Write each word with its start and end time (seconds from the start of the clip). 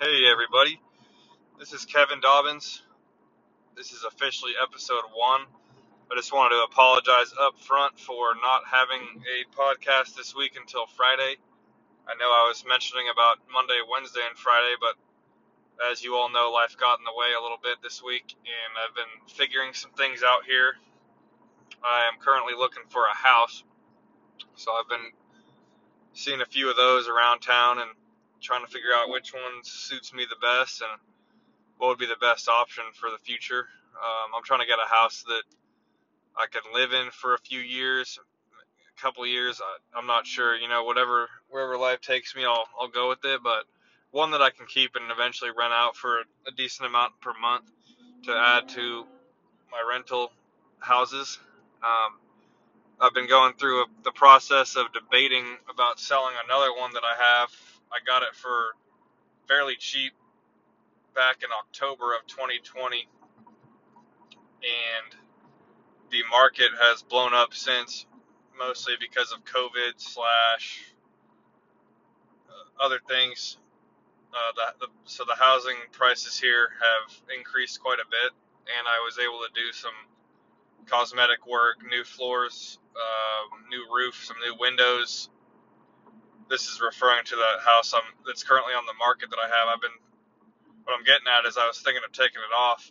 Hey 0.00 0.26
everybody, 0.26 0.80
this 1.56 1.72
is 1.72 1.84
Kevin 1.84 2.18
Dobbins. 2.18 2.82
This 3.76 3.92
is 3.92 4.02
officially 4.02 4.50
episode 4.60 5.06
one. 5.14 5.42
I 6.10 6.16
just 6.16 6.32
wanted 6.32 6.56
to 6.56 6.66
apologize 6.66 7.32
up 7.40 7.60
front 7.60 8.00
for 8.00 8.34
not 8.42 8.66
having 8.66 9.22
a 9.22 9.46
podcast 9.54 10.16
this 10.16 10.34
week 10.34 10.58
until 10.58 10.86
Friday. 10.86 11.38
I 12.10 12.18
know 12.18 12.26
I 12.26 12.50
was 12.50 12.64
mentioning 12.68 13.06
about 13.06 13.38
Monday, 13.52 13.78
Wednesday, 13.86 14.26
and 14.28 14.36
Friday, 14.36 14.74
but 14.82 14.98
as 15.88 16.02
you 16.02 16.16
all 16.16 16.28
know, 16.28 16.50
life 16.50 16.76
got 16.76 16.98
in 16.98 17.04
the 17.04 17.14
way 17.14 17.30
a 17.38 17.40
little 17.40 17.62
bit 17.62 17.78
this 17.80 18.02
week, 18.02 18.34
and 18.42 18.70
I've 18.74 18.96
been 18.96 19.14
figuring 19.30 19.74
some 19.74 19.92
things 19.92 20.24
out 20.26 20.42
here. 20.44 20.74
I 21.84 22.10
am 22.12 22.18
currently 22.18 22.54
looking 22.58 22.82
for 22.88 23.06
a 23.06 23.14
house, 23.14 23.62
so 24.56 24.72
I've 24.72 24.88
been 24.88 25.14
seeing 26.14 26.40
a 26.40 26.46
few 26.46 26.68
of 26.68 26.74
those 26.74 27.06
around 27.06 27.40
town 27.46 27.78
and 27.78 27.90
trying 28.44 28.64
to 28.64 28.70
figure 28.70 28.90
out 28.94 29.10
which 29.10 29.34
one 29.34 29.64
suits 29.64 30.14
me 30.14 30.26
the 30.28 30.36
best 30.40 30.82
and 30.82 31.00
what 31.78 31.88
would 31.88 31.98
be 31.98 32.06
the 32.06 32.20
best 32.20 32.48
option 32.48 32.84
for 32.94 33.10
the 33.10 33.18
future. 33.18 33.66
Um, 33.96 34.32
I'm 34.36 34.44
trying 34.44 34.60
to 34.60 34.66
get 34.66 34.78
a 34.84 34.88
house 34.88 35.24
that 35.26 35.42
I 36.36 36.46
can 36.50 36.62
live 36.74 36.92
in 36.92 37.10
for 37.10 37.34
a 37.34 37.38
few 37.38 37.60
years, 37.60 38.18
a 38.96 39.00
couple 39.00 39.26
years. 39.26 39.60
I, 39.62 39.98
I'm 39.98 40.06
not 40.06 40.26
sure, 40.26 40.56
you 40.56 40.68
know, 40.68 40.84
whatever 40.84 41.28
wherever 41.50 41.78
life 41.78 42.00
takes 42.00 42.36
me, 42.36 42.44
I'll 42.44 42.66
I'll 42.80 42.88
go 42.88 43.08
with 43.08 43.24
it. 43.24 43.42
But 43.42 43.64
one 44.10 44.32
that 44.32 44.42
I 44.42 44.50
can 44.50 44.66
keep 44.66 44.96
and 44.96 45.10
eventually 45.10 45.50
rent 45.56 45.72
out 45.72 45.96
for 45.96 46.20
a 46.46 46.52
decent 46.56 46.88
amount 46.88 47.20
per 47.20 47.32
month 47.40 47.70
to 48.24 48.32
add 48.32 48.68
to 48.70 49.06
my 49.70 49.82
rental 49.88 50.32
houses. 50.80 51.38
Um, 51.82 52.18
I've 53.00 53.14
been 53.14 53.28
going 53.28 53.54
through 53.54 53.82
a, 53.82 53.86
the 54.04 54.12
process 54.12 54.76
of 54.76 54.86
debating 54.92 55.44
about 55.70 56.00
selling 56.00 56.34
another 56.46 56.72
one 56.74 56.92
that 56.94 57.02
I 57.04 57.40
have. 57.40 57.50
I 57.94 58.04
got 58.04 58.22
it 58.22 58.34
for 58.34 58.74
fairly 59.46 59.76
cheap 59.78 60.12
back 61.14 61.42
in 61.44 61.48
October 61.56 62.14
of 62.14 62.26
2020, 62.26 63.06
and 64.62 65.20
the 66.10 66.22
market 66.28 66.70
has 66.80 67.02
blown 67.02 67.34
up 67.34 67.54
since, 67.54 68.06
mostly 68.58 68.94
because 68.98 69.32
of 69.32 69.44
COVID 69.44 69.92
slash 69.98 70.82
uh, 72.48 72.84
other 72.84 73.00
things. 73.08 73.58
Uh, 74.32 74.52
the, 74.56 74.86
the, 74.86 74.92
so 75.04 75.24
the 75.24 75.36
housing 75.38 75.76
prices 75.92 76.38
here 76.38 76.70
have 76.80 77.38
increased 77.38 77.80
quite 77.80 78.00
a 78.00 78.08
bit, 78.10 78.32
and 78.66 78.86
I 78.88 78.98
was 79.04 79.18
able 79.18 79.38
to 79.46 79.52
do 79.54 79.72
some 79.72 79.94
cosmetic 80.86 81.46
work, 81.46 81.76
new 81.88 82.02
floors, 82.02 82.78
uh, 82.96 83.56
new 83.70 83.86
roof, 83.94 84.24
some 84.24 84.36
new 84.44 84.56
windows. 84.58 85.28
This 86.50 86.68
is 86.68 86.80
referring 86.80 87.24
to 87.26 87.36
that 87.36 87.64
house 87.64 87.94
I'm, 87.94 88.04
that's 88.26 88.44
currently 88.44 88.74
on 88.74 88.86
the 88.86 88.94
market 88.98 89.30
that 89.30 89.38
I 89.40 89.48
have. 89.48 89.68
I've 89.72 89.80
been 89.82 89.96
what 90.84 90.94
I'm 90.96 91.04
getting 91.04 91.28
at 91.28 91.46
is 91.48 91.56
I 91.56 91.66
was 91.66 91.80
thinking 91.80 92.02
of 92.06 92.12
taking 92.12 92.42
it 92.42 92.54
off. 92.56 92.90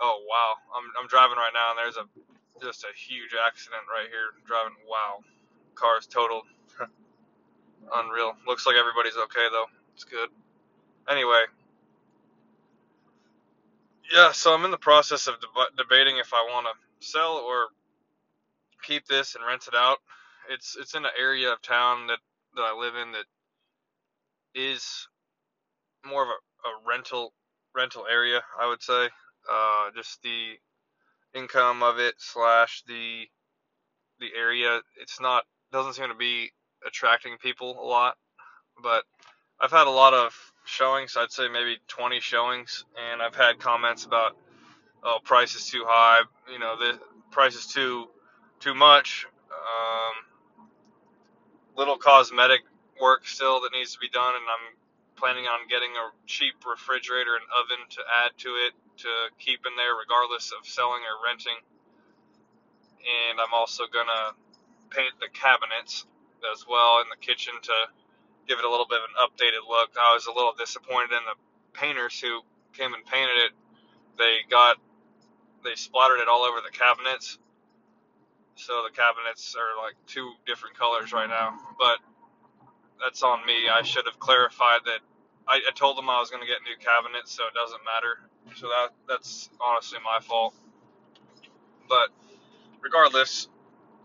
Oh 0.00 0.24
wow, 0.28 0.54
I'm 0.76 0.86
I'm 1.00 1.08
driving 1.08 1.38
right 1.38 1.54
now 1.54 1.72
and 1.74 1.78
there's 1.78 1.96
a 1.98 2.06
just 2.62 2.84
a 2.84 2.92
huge 2.96 3.32
accident 3.34 3.82
right 3.90 4.08
here. 4.10 4.34
Driving, 4.46 4.76
wow, 4.88 5.20
car's 5.74 6.06
totaled. 6.06 6.44
Unreal. 7.94 8.34
Looks 8.46 8.66
like 8.66 8.76
everybody's 8.76 9.16
okay 9.16 9.48
though. 9.52 9.66
It's 9.94 10.04
good. 10.04 10.30
Anyway, 11.08 11.44
yeah. 14.12 14.32
So 14.32 14.54
I'm 14.54 14.64
in 14.64 14.70
the 14.72 14.78
process 14.78 15.28
of 15.28 15.36
deb- 15.40 15.76
debating 15.78 16.18
if 16.18 16.32
I 16.34 16.46
want 16.52 16.66
to 16.68 17.06
sell 17.06 17.38
or 17.38 17.68
keep 18.82 19.06
this 19.06 19.34
and 19.36 19.44
rent 19.46 19.68
it 19.68 19.74
out. 19.76 19.98
It's 20.50 20.76
it's 20.80 20.94
in 20.94 21.04
an 21.04 21.12
area 21.18 21.52
of 21.52 21.62
town 21.62 22.08
that 22.08 22.18
that 22.56 22.62
I 22.62 22.74
live 22.78 22.94
in 22.96 23.12
that 23.12 23.24
is 24.54 25.08
more 26.06 26.22
of 26.22 26.28
a, 26.28 26.68
a 26.68 26.88
rental 26.88 27.32
rental 27.74 28.06
area, 28.10 28.40
I 28.60 28.68
would 28.68 28.82
say. 28.82 29.08
Uh, 29.50 29.90
just 29.96 30.22
the 30.22 30.54
income 31.34 31.82
of 31.82 31.98
it 31.98 32.14
slash 32.18 32.82
the 32.86 33.24
the 34.20 34.28
area. 34.36 34.80
It's 35.00 35.20
not 35.20 35.44
doesn't 35.72 35.94
seem 35.94 36.08
to 36.08 36.14
be 36.14 36.50
attracting 36.86 37.38
people 37.38 37.78
a 37.80 37.86
lot, 37.86 38.16
but 38.82 39.04
I've 39.60 39.70
had 39.70 39.86
a 39.86 39.90
lot 39.90 40.14
of 40.14 40.34
showings. 40.64 41.16
I'd 41.16 41.32
say 41.32 41.48
maybe 41.48 41.78
20 41.88 42.20
showings, 42.20 42.84
and 43.10 43.22
I've 43.22 43.34
had 43.34 43.58
comments 43.58 44.04
about 44.04 44.36
oh 45.02 45.18
price 45.24 45.54
is 45.54 45.66
too 45.66 45.84
high. 45.86 46.22
You 46.52 46.58
know 46.58 46.76
the 46.78 46.98
price 47.30 47.54
is 47.54 47.66
too 47.66 48.06
too 48.60 48.74
much. 48.74 49.26
Um, 49.50 49.99
little 51.80 51.96
cosmetic 51.96 52.60
work 53.00 53.26
still 53.26 53.62
that 53.64 53.72
needs 53.72 53.94
to 53.96 54.00
be 54.04 54.12
done, 54.12 54.36
and 54.36 54.44
I'm 54.44 54.76
planning 55.16 55.48
on 55.48 55.64
getting 55.72 55.96
a 55.96 56.12
cheap 56.28 56.60
refrigerator 56.68 57.40
and 57.40 57.48
oven 57.56 57.80
to 57.96 58.00
add 58.24 58.36
to 58.44 58.50
it 58.68 58.76
to 59.00 59.10
keep 59.40 59.64
in 59.64 59.72
there 59.80 59.96
regardless 59.96 60.52
of 60.52 60.68
selling 60.68 61.00
or 61.08 61.24
renting. 61.24 61.56
And 63.00 63.40
I'm 63.40 63.54
also 63.56 63.88
gonna 63.88 64.36
paint 64.90 65.16
the 65.20 65.32
cabinets 65.32 66.04
as 66.52 66.66
well 66.68 67.00
in 67.00 67.08
the 67.08 67.16
kitchen 67.16 67.54
to 67.62 67.76
give 68.48 68.58
it 68.60 68.66
a 68.66 68.70
little 68.70 68.86
bit 68.88 69.00
of 69.00 69.08
an 69.08 69.18
updated 69.24 69.64
look. 69.68 69.96
I 69.96 70.12
was 70.14 70.26
a 70.26 70.32
little 70.32 70.52
disappointed 70.52 71.16
in 71.16 71.24
the 71.24 71.38
painters 71.72 72.20
who 72.20 72.42
came 72.74 72.92
and 72.92 73.04
painted 73.06 73.38
it. 73.48 73.52
They 74.18 74.44
got 74.50 74.76
they 75.64 75.76
splattered 75.76 76.20
it 76.20 76.28
all 76.28 76.42
over 76.42 76.60
the 76.60 76.72
cabinets. 76.72 77.38
So 78.60 78.84
the 78.84 78.92
cabinets 78.92 79.56
are 79.56 79.72
like 79.82 79.96
two 80.06 80.32
different 80.46 80.76
colors 80.76 81.12
right 81.12 81.28
now. 81.28 81.56
But 81.78 81.98
that's 83.02 83.22
on 83.22 83.44
me. 83.46 83.68
I 83.72 83.82
should 83.82 84.04
have 84.04 84.18
clarified 84.18 84.80
that 84.84 85.00
I, 85.48 85.60
I 85.66 85.72
told 85.74 85.96
them 85.96 86.10
I 86.10 86.20
was 86.20 86.28
going 86.28 86.42
to 86.42 86.46
get 86.46 86.58
new 86.62 86.76
cabinets, 86.76 87.32
so 87.32 87.44
it 87.48 87.54
doesn't 87.54 87.80
matter. 87.88 88.20
So 88.60 88.68
that 88.68 88.90
that's 89.08 89.48
honestly 89.60 89.98
my 90.04 90.20
fault. 90.20 90.54
But 91.88 92.10
regardless, 92.82 93.48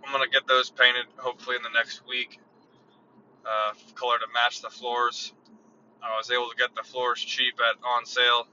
I'm 0.06 0.14
going 0.14 0.24
to 0.24 0.32
get 0.32 0.48
those 0.48 0.70
painted 0.70 1.06
hopefully 1.18 1.58
in 1.58 1.62
the 1.62 1.76
next 1.76 2.08
week. 2.08 2.40
Uh, 3.46 3.74
color 3.94 4.18
to 4.18 4.26
match 4.34 4.62
the 4.62 4.70
floors. 4.70 5.34
I 6.02 6.16
was 6.16 6.32
able 6.32 6.50
to 6.50 6.56
get 6.56 6.74
the 6.76 6.84
floors 6.84 7.20
cheap 7.20 7.56
at 7.60 7.76
on 7.86 8.06
sale 8.06 8.48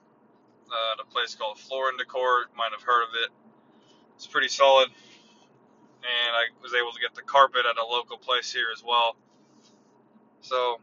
uh, 0.67 0.95
at 0.99 1.07
a 1.07 1.09
place 1.11 1.37
called 1.37 1.59
Floor 1.61 1.91
and 1.91 1.99
Decor. 1.99 2.47
Might 2.57 2.73
have 2.73 2.83
heard 2.83 3.05
of 3.05 3.11
it. 3.25 3.31
It's 4.17 4.27
pretty 4.27 4.49
solid. 4.49 4.89
And 6.03 6.37
I 6.37 6.45
was 6.63 6.75
able 6.75 6.93
to 6.93 7.01
get 7.01 7.15
the 7.15 7.23
carpet 7.23 7.63
at 7.69 7.79
a 7.79 7.87
local 7.87 8.19
place 8.19 8.53
here 8.53 8.69
as 8.75 8.83
well. 8.83 9.17
So 10.41 10.81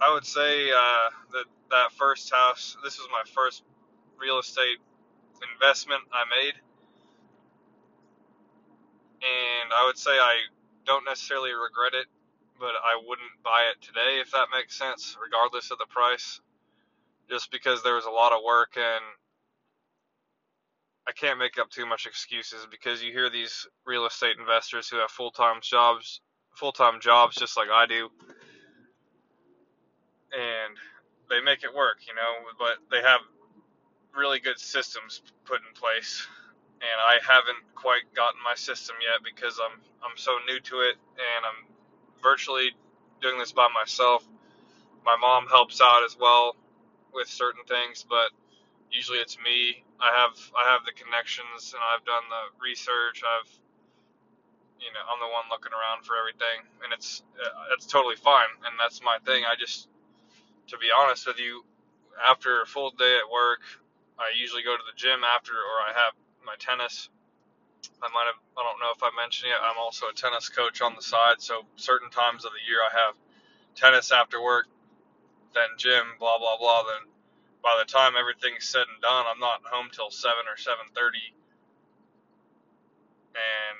I 0.00 0.12
would 0.12 0.26
say 0.26 0.70
uh, 0.70 1.10
that 1.32 1.44
that 1.70 1.92
first 1.92 2.32
house, 2.32 2.76
this 2.84 2.98
was 2.98 3.08
my 3.12 3.22
first 3.34 3.62
real 4.18 4.38
estate 4.38 4.78
investment 5.54 6.02
I 6.12 6.24
made, 6.30 6.54
and 9.22 9.72
I 9.72 9.84
would 9.86 9.98
say 9.98 10.12
I 10.12 10.36
don't 10.86 11.04
necessarily 11.04 11.52
regret 11.52 11.94
it, 11.94 12.06
but 12.58 12.72
I 12.82 13.00
wouldn't 13.06 13.42
buy 13.44 13.70
it 13.70 13.82
today 13.82 14.20
if 14.20 14.30
that 14.32 14.48
makes 14.52 14.78
sense, 14.78 15.16
regardless 15.22 15.70
of 15.70 15.78
the 15.78 15.86
price, 15.86 16.40
just 17.30 17.50
because 17.50 17.82
there 17.82 17.94
was 17.94 18.06
a 18.06 18.10
lot 18.10 18.32
of 18.32 18.40
work 18.44 18.76
and 18.76 19.04
I 21.08 21.12
can't 21.12 21.38
make 21.38 21.58
up 21.58 21.70
too 21.70 21.86
much 21.86 22.06
excuses 22.06 22.66
because 22.70 23.02
you 23.02 23.12
hear 23.12 23.30
these 23.30 23.66
real 23.86 24.04
estate 24.06 24.36
investors 24.38 24.88
who 24.90 24.98
have 24.98 25.10
full-time 25.10 25.60
jobs, 25.62 26.20
full-time 26.54 27.00
jobs 27.00 27.36
just 27.36 27.56
like 27.56 27.68
I 27.72 27.86
do, 27.86 28.10
and 30.32 30.76
they 31.30 31.40
make 31.40 31.64
it 31.64 31.74
work, 31.74 32.00
you 32.06 32.14
know, 32.14 32.52
but 32.58 32.76
they 32.90 33.02
have 33.02 33.20
really 34.14 34.38
good 34.38 34.58
systems 34.58 35.22
put 35.46 35.60
in 35.60 35.74
place. 35.74 36.26
And 36.80 37.00
I 37.00 37.18
haven't 37.26 37.74
quite 37.74 38.14
gotten 38.14 38.40
my 38.44 38.54
system 38.54 38.96
yet 39.00 39.24
because 39.24 39.58
I'm 39.58 39.80
I'm 40.04 40.16
so 40.16 40.38
new 40.46 40.60
to 40.60 40.80
it 40.80 40.96
and 41.18 41.44
I'm 41.44 41.66
virtually 42.22 42.70
doing 43.20 43.38
this 43.38 43.50
by 43.52 43.66
myself. 43.74 44.24
My 45.04 45.16
mom 45.16 45.46
helps 45.48 45.80
out 45.80 46.04
as 46.04 46.16
well 46.18 46.54
with 47.12 47.28
certain 47.28 47.64
things, 47.66 48.04
but 48.08 48.30
usually 48.90 49.18
it's 49.18 49.38
me. 49.38 49.84
I 50.00 50.12
have 50.14 50.36
I 50.56 50.70
have 50.72 50.84
the 50.84 50.92
connections 50.92 51.74
and 51.74 51.82
I've 51.82 52.04
done 52.04 52.24
the 52.30 52.44
research. 52.62 53.22
I've 53.24 53.50
you 54.80 54.90
know 54.94 55.04
I'm 55.06 55.20
the 55.20 55.30
one 55.32 55.50
looking 55.50 55.72
around 55.72 56.04
for 56.04 56.14
everything, 56.16 56.64
and 56.84 56.92
it's 56.92 57.22
uh, 57.38 57.74
it's 57.74 57.86
totally 57.86 58.16
fine. 58.16 58.50
And 58.64 58.74
that's 58.78 59.02
my 59.02 59.18
thing. 59.24 59.44
I 59.44 59.54
just 59.58 59.88
to 60.68 60.78
be 60.78 60.88
honest 60.92 61.26
with 61.26 61.38
you, 61.40 61.64
after 62.28 62.62
a 62.62 62.66
full 62.66 62.90
day 62.90 63.18
at 63.18 63.30
work, 63.32 63.60
I 64.18 64.32
usually 64.38 64.62
go 64.62 64.76
to 64.76 64.82
the 64.86 64.96
gym 64.96 65.24
after, 65.24 65.52
or 65.52 65.76
I 65.82 65.92
have 65.94 66.12
my 66.44 66.54
tennis. 66.58 67.08
I 68.02 68.08
might 68.12 68.26
have, 68.26 68.38
I 68.58 68.62
don't 68.62 68.80
know 68.80 68.92
if 68.94 69.02
I 69.02 69.10
mentioned 69.20 69.50
it, 69.50 69.58
I'm 69.62 69.78
also 69.78 70.06
a 70.06 70.14
tennis 70.14 70.48
coach 70.48 70.82
on 70.82 70.94
the 70.94 71.02
side. 71.02 71.40
So 71.40 71.62
certain 71.76 72.10
times 72.10 72.44
of 72.44 72.52
the 72.52 72.62
year 72.68 72.78
I 72.82 73.06
have 73.06 73.14
tennis 73.74 74.12
after 74.12 74.42
work, 74.42 74.66
then 75.54 75.78
gym, 75.78 76.18
blah, 76.18 76.38
blah, 76.38 76.58
blah. 76.58 76.82
Then 76.84 77.10
by 77.62 77.74
the 77.78 77.88
time 77.88 78.14
everything's 78.18 78.68
said 78.68 78.86
and 78.86 79.00
done, 79.02 79.26
I'm 79.26 79.40
not 79.40 79.62
home 79.66 79.88
till 79.92 80.10
7 80.10 80.34
or 80.46 80.56
7.30. 80.56 81.34
And 83.34 83.78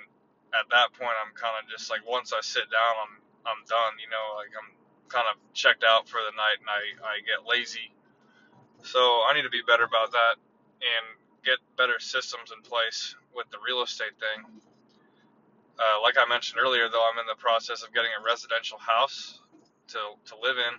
at 0.54 0.66
that 0.70 0.94
point, 0.96 1.14
I'm 1.18 1.34
kind 1.34 1.56
of 1.62 1.70
just 1.70 1.90
like, 1.90 2.02
once 2.06 2.32
I 2.32 2.40
sit 2.42 2.66
down, 2.70 2.94
I'm, 3.04 3.14
I'm 3.46 3.62
done, 3.68 3.98
you 4.02 4.10
know, 4.10 4.38
like 4.38 4.52
I'm 4.54 4.70
kind 5.08 5.26
of 5.30 5.38
checked 5.54 5.84
out 5.84 6.08
for 6.08 6.20
the 6.22 6.34
night 6.36 6.58
and 6.60 6.70
I, 6.70 6.82
I 7.02 7.14
get 7.24 7.46
lazy. 7.48 7.92
So 8.84 9.00
I 9.26 9.34
need 9.34 9.42
to 9.42 9.52
be 9.52 9.62
better 9.66 9.84
about 9.84 10.12
that 10.12 10.36
and 10.82 11.04
get 11.44 11.58
better 11.76 11.98
systems 11.98 12.52
in 12.54 12.62
place 12.62 13.16
with 13.34 13.50
the 13.50 13.58
real 13.64 13.82
estate 13.82 14.14
thing. 14.20 14.44
Uh, 15.78 16.02
like 16.02 16.16
I 16.18 16.28
mentioned 16.28 16.60
earlier, 16.60 16.88
though, 16.90 17.04
I'm 17.06 17.18
in 17.18 17.26
the 17.28 17.38
process 17.38 17.82
of 17.82 17.94
getting 17.94 18.10
a 18.14 18.22
residential 18.24 18.78
house 18.78 19.40
to, 19.88 19.98
to 20.26 20.34
live 20.42 20.56
in. 20.58 20.74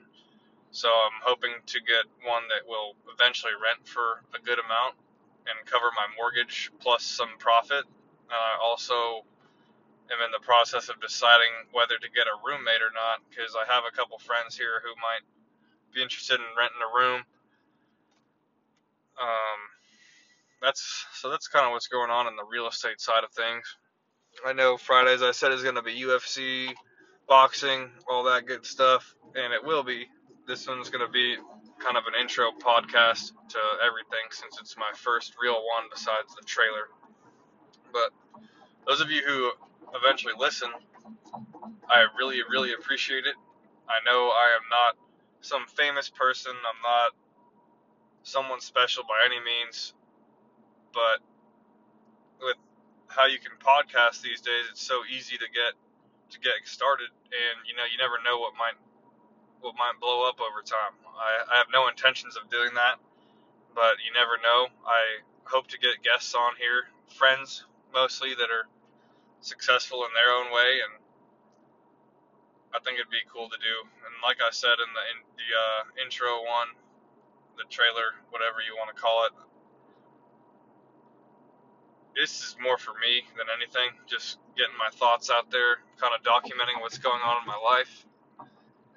So 0.72 0.90
I'm 0.90 1.20
hoping 1.24 1.54
to 1.66 1.80
get 1.82 2.06
one 2.24 2.44
that 2.50 2.68
will 2.68 2.94
eventually 3.14 3.54
rent 3.58 3.88
for 3.88 4.22
a 4.38 4.40
good 4.44 4.60
amount 4.60 4.96
and 5.50 5.58
cover 5.66 5.90
my 5.96 6.06
mortgage 6.18 6.72
plus 6.80 7.04
some 7.04 7.38
profit. 7.40 7.86
And 8.30 8.38
I 8.38 8.58
also 8.62 9.26
am 10.12 10.22
in 10.26 10.32
the 10.32 10.44
process 10.46 10.90
of 10.90 11.02
deciding 11.02 11.52
whether 11.74 11.98
to 11.98 12.10
get 12.14 12.28
a 12.30 12.38
roommate 12.46 12.82
or 12.86 12.94
not 12.94 13.26
because 13.30 13.58
I 13.58 13.66
have 13.72 13.86
a 13.88 13.96
couple 13.96 14.20
friends 14.20 14.58
here 14.58 14.82
who 14.86 14.94
might 15.02 15.26
be 15.94 16.02
interested 16.04 16.40
in 16.40 16.48
renting 16.58 16.82
a 16.84 16.92
room. 16.94 17.22
Um, 19.22 19.60
that's 20.62 21.06
so 21.14 21.30
that's 21.30 21.48
kind 21.48 21.66
of 21.66 21.72
what's 21.72 21.88
going 21.88 22.12
on 22.12 22.28
in 22.28 22.36
the 22.36 22.46
real 22.46 22.68
estate 22.68 23.02
side 23.02 23.24
of 23.24 23.32
things. 23.32 23.66
I 24.46 24.54
know 24.54 24.78
Friday, 24.78 25.14
as 25.14 25.24
I 25.24 25.32
said, 25.32 25.52
is 25.52 25.64
going 25.64 25.76
to 25.76 25.82
be 25.82 26.02
UFC, 26.02 26.74
boxing, 27.28 27.90
all 28.10 28.24
that 28.26 28.46
good 28.46 28.66
stuff, 28.66 29.16
and 29.36 29.54
it 29.54 29.64
will 29.64 29.84
be. 29.84 30.08
This 30.50 30.68
one's 30.68 30.90
going 30.90 31.06
to 31.06 31.12
be 31.12 31.38
kind 31.78 31.96
of 31.96 32.06
an 32.08 32.20
intro 32.20 32.50
podcast 32.50 33.34
to 33.50 33.60
everything 33.86 34.26
since 34.32 34.58
it's 34.60 34.76
my 34.78 34.90
first 34.96 35.36
real 35.40 35.54
one 35.54 35.84
besides 35.94 36.34
the 36.34 36.42
trailer. 36.44 36.90
But 37.94 38.10
those 38.88 39.00
of 39.00 39.12
you 39.12 39.22
who 39.22 39.52
eventually 39.94 40.34
listen, 40.40 40.72
I 41.88 42.08
really, 42.18 42.42
really 42.50 42.74
appreciate 42.74 43.28
it. 43.28 43.36
I 43.88 44.02
know 44.10 44.34
I 44.34 44.58
am 44.58 44.66
not 44.72 44.98
some 45.42 45.68
famous 45.68 46.10
person, 46.10 46.52
I'm 46.52 46.82
not 46.82 47.12
someone 48.24 48.60
special 48.60 49.04
by 49.04 49.22
any 49.24 49.38
means, 49.38 49.94
but 50.92 51.22
with 52.42 52.58
how 53.06 53.28
you 53.28 53.38
can 53.38 53.52
podcast 53.62 54.24
these 54.24 54.42
days, 54.42 54.66
it's 54.72 54.82
so 54.82 55.02
easy 55.06 55.38
to 55.38 55.46
get 55.46 55.78
to 56.32 56.40
get 56.40 56.54
started, 56.66 57.10
and 57.30 57.70
you 57.70 57.78
know 57.78 57.86
you 57.86 58.02
never 58.02 58.18
know 58.26 58.40
what 58.40 58.54
might 58.58 58.74
what 59.62 59.76
might 59.76 60.00
blow 60.00 60.28
up 60.28 60.40
over 60.40 60.62
time. 60.64 60.96
I, 61.06 61.54
I 61.54 61.58
have 61.58 61.68
no 61.74 61.88
intentions 61.88 62.36
of 62.36 62.50
doing 62.50 62.74
that, 62.76 63.00
but 63.76 64.00
you 64.04 64.12
never 64.16 64.40
know. 64.42 64.68
I 64.88 65.24
hope 65.44 65.68
to 65.70 65.78
get 65.78 66.04
guests 66.04 66.36
on 66.36 66.56
here, 66.58 66.88
friends 67.16 67.66
mostly 67.94 68.36
that 68.36 68.50
are 68.50 68.68
successful 69.42 70.06
in 70.06 70.12
their 70.14 70.32
own 70.32 70.52
way, 70.54 70.80
and 70.84 70.94
I 72.74 72.80
think 72.80 73.00
it'd 73.00 73.12
be 73.12 73.26
cool 73.28 73.50
to 73.50 73.60
do. 73.60 73.76
And 74.06 74.14
like 74.24 74.40
I 74.46 74.52
said 74.52 74.78
in 74.80 74.92
the 74.94 75.04
in 75.12 75.18
the 75.36 75.50
uh, 75.52 75.82
intro 76.06 76.44
one, 76.46 76.72
the 77.58 77.66
trailer, 77.68 78.16
whatever 78.30 78.62
you 78.62 78.76
want 78.78 78.94
to 78.96 78.98
call 79.00 79.26
it, 79.26 79.34
this 82.16 82.32
is 82.32 82.56
more 82.62 82.78
for 82.78 82.94
me 83.00 83.24
than 83.38 83.48
anything. 83.52 83.96
Just 84.08 84.40
getting 84.56 84.76
my 84.78 84.92
thoughts 84.92 85.30
out 85.30 85.52
there, 85.52 85.80
kind 85.98 86.14
of 86.14 86.22
documenting 86.24 86.80
what's 86.82 86.98
going 87.00 87.22
on 87.24 87.42
in 87.42 87.48
my 87.48 87.58
life, 87.58 88.06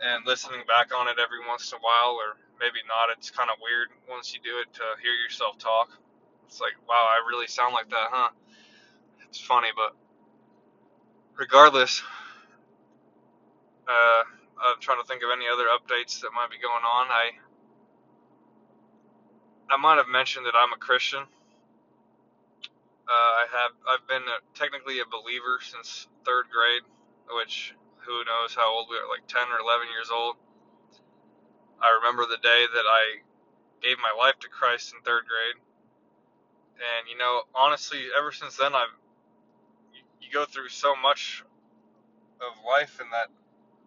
and 0.03 0.27
listening 0.27 0.61
back 0.67 0.91
on 0.97 1.09
it 1.09 1.17
every 1.23 1.41
once 1.49 1.73
in 1.73 1.79
a 1.79 1.83
while, 1.83 2.19
or 2.19 2.37
maybe 2.61 2.83
not. 2.89 3.15
It's 3.17 3.31
kind 3.31 3.51
of 3.51 3.57
weird 3.63 3.89
once 4.11 4.35
you 4.35 4.41
do 4.43 4.59
it 4.61 4.73
to 4.75 4.85
hear 5.03 5.15
yourself 5.15 5.59
talk. 5.59 5.91
It's 6.47 6.61
like, 6.61 6.75
wow, 6.89 7.07
I 7.09 7.23
really 7.29 7.47
sound 7.47 7.75
like 7.75 7.89
that, 7.91 8.09
huh? 8.11 8.31
It's 9.29 9.41
funny, 9.41 9.69
but 9.77 9.97
regardless, 11.39 12.03
uh, 13.89 14.23
I'm 14.63 14.81
trying 14.81 15.01
to 15.03 15.09
think 15.09 15.23
of 15.23 15.31
any 15.33 15.47
other 15.53 15.67
updates 15.67 16.21
that 16.21 16.31
might 16.35 16.51
be 16.51 16.59
going 16.59 16.85
on. 16.85 17.07
I 17.11 17.33
I 19.71 19.77
might 19.79 19.97
have 19.97 20.09
mentioned 20.09 20.47
that 20.47 20.55
I'm 20.57 20.73
a 20.73 20.79
Christian. 20.79 21.21
Uh, 23.09 23.11
I 23.11 23.47
have 23.53 23.73
I've 23.89 24.09
been 24.09 24.23
a, 24.23 24.39
technically 24.59 25.01
a 25.01 25.07
believer 25.07 25.61
since 25.63 26.09
third 26.25 26.47
grade, 26.53 26.83
which 27.37 27.75
who 28.07 28.25
knows 28.25 28.55
how 28.55 28.73
old 28.73 28.87
we 28.91 28.97
are, 28.97 29.09
like 29.09 29.27
10 29.27 29.43
or 29.49 29.61
11 29.61 29.89
years 29.89 30.11
old. 30.11 30.37
I 31.81 31.99
remember 32.03 32.27
the 32.27 32.41
day 32.43 32.67
that 32.73 32.87
I 32.87 33.23
gave 33.83 33.99
my 33.99 34.15
life 34.17 34.39
to 34.41 34.49
Christ 34.49 34.95
in 34.95 35.03
third 35.03 35.25
grade, 35.27 35.59
and 36.79 37.09
you 37.11 37.19
know, 37.19 37.43
honestly, 37.55 38.07
ever 38.17 38.33
since 38.33 38.57
then, 38.57 38.75
I've 38.75 38.95
you, 39.93 40.03
you 40.21 40.33
go 40.33 40.45
through 40.45 40.69
so 40.69 40.95
much 40.95 41.45
of 42.41 42.65
life 42.65 43.01
in 43.01 43.11
that 43.11 43.29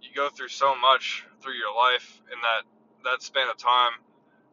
you 0.02 0.10
go 0.16 0.30
through 0.30 0.50
so 0.50 0.76
much 0.76 1.26
through 1.42 1.54
your 1.54 1.74
life 1.76 2.22
in 2.32 2.40
that 2.42 2.64
that 3.12 3.22
span 3.22 3.50
of 3.50 3.58
time, 3.58 3.94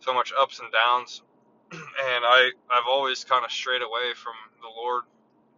so 0.00 0.14
much 0.14 0.32
ups 0.38 0.60
and 0.60 0.70
downs, 0.72 1.22
and 1.72 1.82
I 2.24 2.50
I've 2.70 2.88
always 2.88 3.24
kind 3.24 3.44
of 3.44 3.52
strayed 3.52 3.82
away 3.82 4.14
from 4.14 4.34
the 4.60 4.68
Lord. 4.68 5.04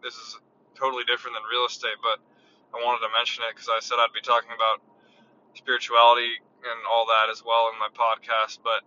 This 0.02 0.14
is 0.14 0.38
totally 0.74 1.04
different 1.04 1.36
than 1.36 1.44
real 1.50 1.66
estate, 1.66 1.96
but 2.02 2.20
I 2.75 2.82
wanted 2.82 3.06
to 3.06 3.12
mention 3.15 3.47
it 3.47 3.55
because 3.55 3.71
I 3.71 3.79
said 3.79 4.03
I'd 4.03 4.12
be 4.12 4.21
talking 4.21 4.50
about 4.50 4.82
spirituality 5.55 6.43
and 6.67 6.79
all 6.91 7.06
that 7.06 7.31
as 7.31 7.43
well 7.47 7.71
in 7.71 7.79
my 7.79 7.88
podcast. 7.94 8.59
But 8.67 8.82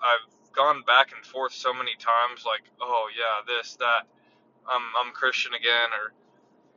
I've 0.00 0.24
gone 0.56 0.82
back 0.88 1.12
and 1.12 1.24
forth 1.24 1.52
so 1.52 1.74
many 1.74 1.92
times, 2.00 2.48
like, 2.48 2.64
oh 2.80 3.08
yeah, 3.12 3.44
this, 3.44 3.76
that, 3.76 4.08
I'm 4.66 4.82
I'm 4.96 5.12
Christian 5.12 5.52
again, 5.52 5.92
or 5.92 6.12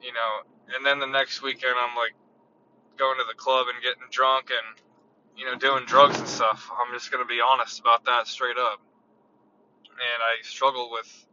you 0.04 0.12
know, 0.12 0.44
and 0.76 0.86
then 0.86 1.00
the 1.00 1.08
next 1.08 1.42
weekend 1.42 1.76
I'm 1.80 1.96
like 1.96 2.14
going 2.98 3.18
to 3.18 3.26
the 3.28 3.40
club 3.40 3.68
and 3.74 3.82
getting 3.82 4.04
drunk 4.12 4.52
and 4.52 4.84
you 5.40 5.46
know 5.46 5.56
doing 5.56 5.86
drugs 5.86 6.20
and 6.20 6.28
stuff. 6.28 6.70
I'm 6.76 6.94
just 6.94 7.12
gonna 7.12 7.26
be 7.26 7.40
honest 7.40 7.80
about 7.80 8.06
that 8.06 8.28
straight 8.28 8.58
up. 8.58 8.82
And 9.88 10.20
I 10.24 10.44
struggle 10.44 10.92
with 10.92 11.26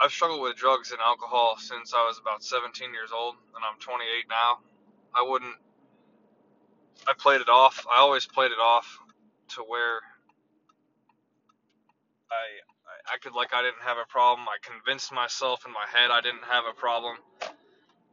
I've 0.00 0.12
struggled 0.12 0.42
with 0.42 0.56
drugs 0.56 0.92
and 0.92 1.00
alcohol 1.00 1.56
since 1.58 1.94
I 1.94 2.04
was 2.06 2.18
about 2.20 2.44
17 2.44 2.92
years 2.92 3.10
old, 3.14 3.34
and 3.54 3.64
I'm 3.64 3.78
28 3.80 4.26
now. 4.28 4.58
I 5.14 5.22
wouldn't. 5.22 5.56
I 7.08 7.14
played 7.14 7.40
it 7.40 7.48
off. 7.48 7.86
I 7.90 8.00
always 8.00 8.26
played 8.26 8.52
it 8.52 8.60
off 8.60 8.98
to 9.56 9.62
where 9.62 10.00
I 12.30 12.60
I 12.86 13.14
acted 13.14 13.32
like 13.32 13.54
I 13.54 13.62
didn't 13.62 13.82
have 13.82 13.96
a 13.96 14.06
problem. 14.08 14.46
I 14.48 14.58
convinced 14.60 15.12
myself 15.12 15.64
in 15.66 15.72
my 15.72 15.86
head 15.88 16.10
I 16.10 16.20
didn't 16.20 16.44
have 16.44 16.64
a 16.68 16.74
problem. 16.74 17.16